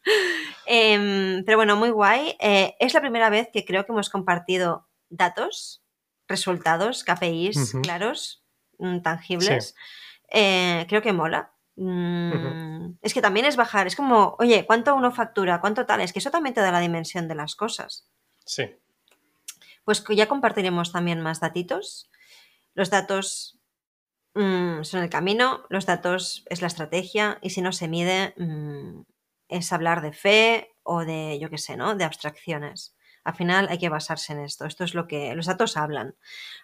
[0.66, 2.36] Em, pero bueno, muy guay.
[2.40, 5.84] Eh, es la primera vez que creo que hemos compartido datos,
[6.28, 8.44] resultados, KPIs claros,
[8.80, 9.76] mm, tangibles.
[10.32, 11.54] Eh, creo que mola.
[11.84, 15.60] Mm, es que también es bajar, es como, oye, ¿cuánto uno factura?
[15.60, 16.02] ¿Cuánto tal?
[16.02, 18.08] Es que eso también te da la dimensión de las cosas.
[18.46, 18.76] Sí.
[19.84, 22.12] Pues ya compartiremos también más datitos.
[22.76, 23.58] Los datos
[24.36, 29.02] mm, son el camino, los datos es la estrategia y si no se mide mm,
[29.48, 31.96] es hablar de fe o de, yo qué sé, ¿no?
[31.96, 32.96] De abstracciones.
[33.24, 34.66] Al final hay que basarse en esto.
[34.66, 36.14] Esto es lo que los datos hablan.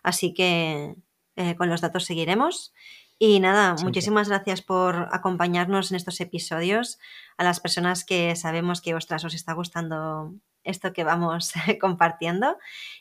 [0.03, 0.93] Así que
[1.38, 2.72] eh, con los datos seguiremos
[3.20, 6.99] y nada, muchísimas gracias por acompañarnos en estos episodios.
[7.38, 11.51] A las personas que sabemos que, ostras, os está gustando esto que vamos
[11.82, 12.57] compartiendo.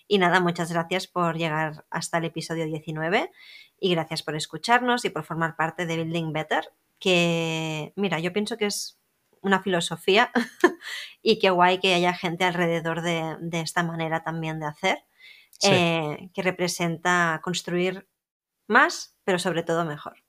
[0.08, 3.30] Y nada, muchas gracias por llegar hasta el episodio 19
[3.78, 8.56] y gracias por escucharnos y por formar parte de Building Better, que, mira, yo pienso
[8.56, 8.98] que es
[9.42, 10.32] una filosofía
[11.22, 15.04] y qué guay que haya gente alrededor de, esta manera también de hacer,
[15.62, 18.08] eh, que representa construir
[18.66, 20.22] más, pero sobre todo mejor.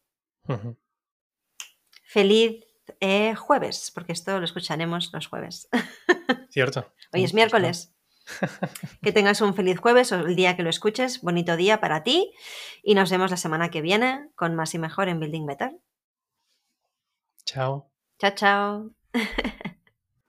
[2.03, 2.65] Feliz
[2.99, 5.67] eh, jueves, porque esto lo escucharemos los jueves.
[6.49, 6.91] Cierto.
[7.13, 7.93] Hoy es miércoles.
[9.01, 11.21] Que tengas un feliz jueves o el día que lo escuches.
[11.21, 12.33] Bonito día para ti.
[12.83, 15.77] Y nos vemos la semana que viene con más y mejor en Building Better.
[17.45, 17.89] Chao.
[18.19, 18.91] Chao, chao.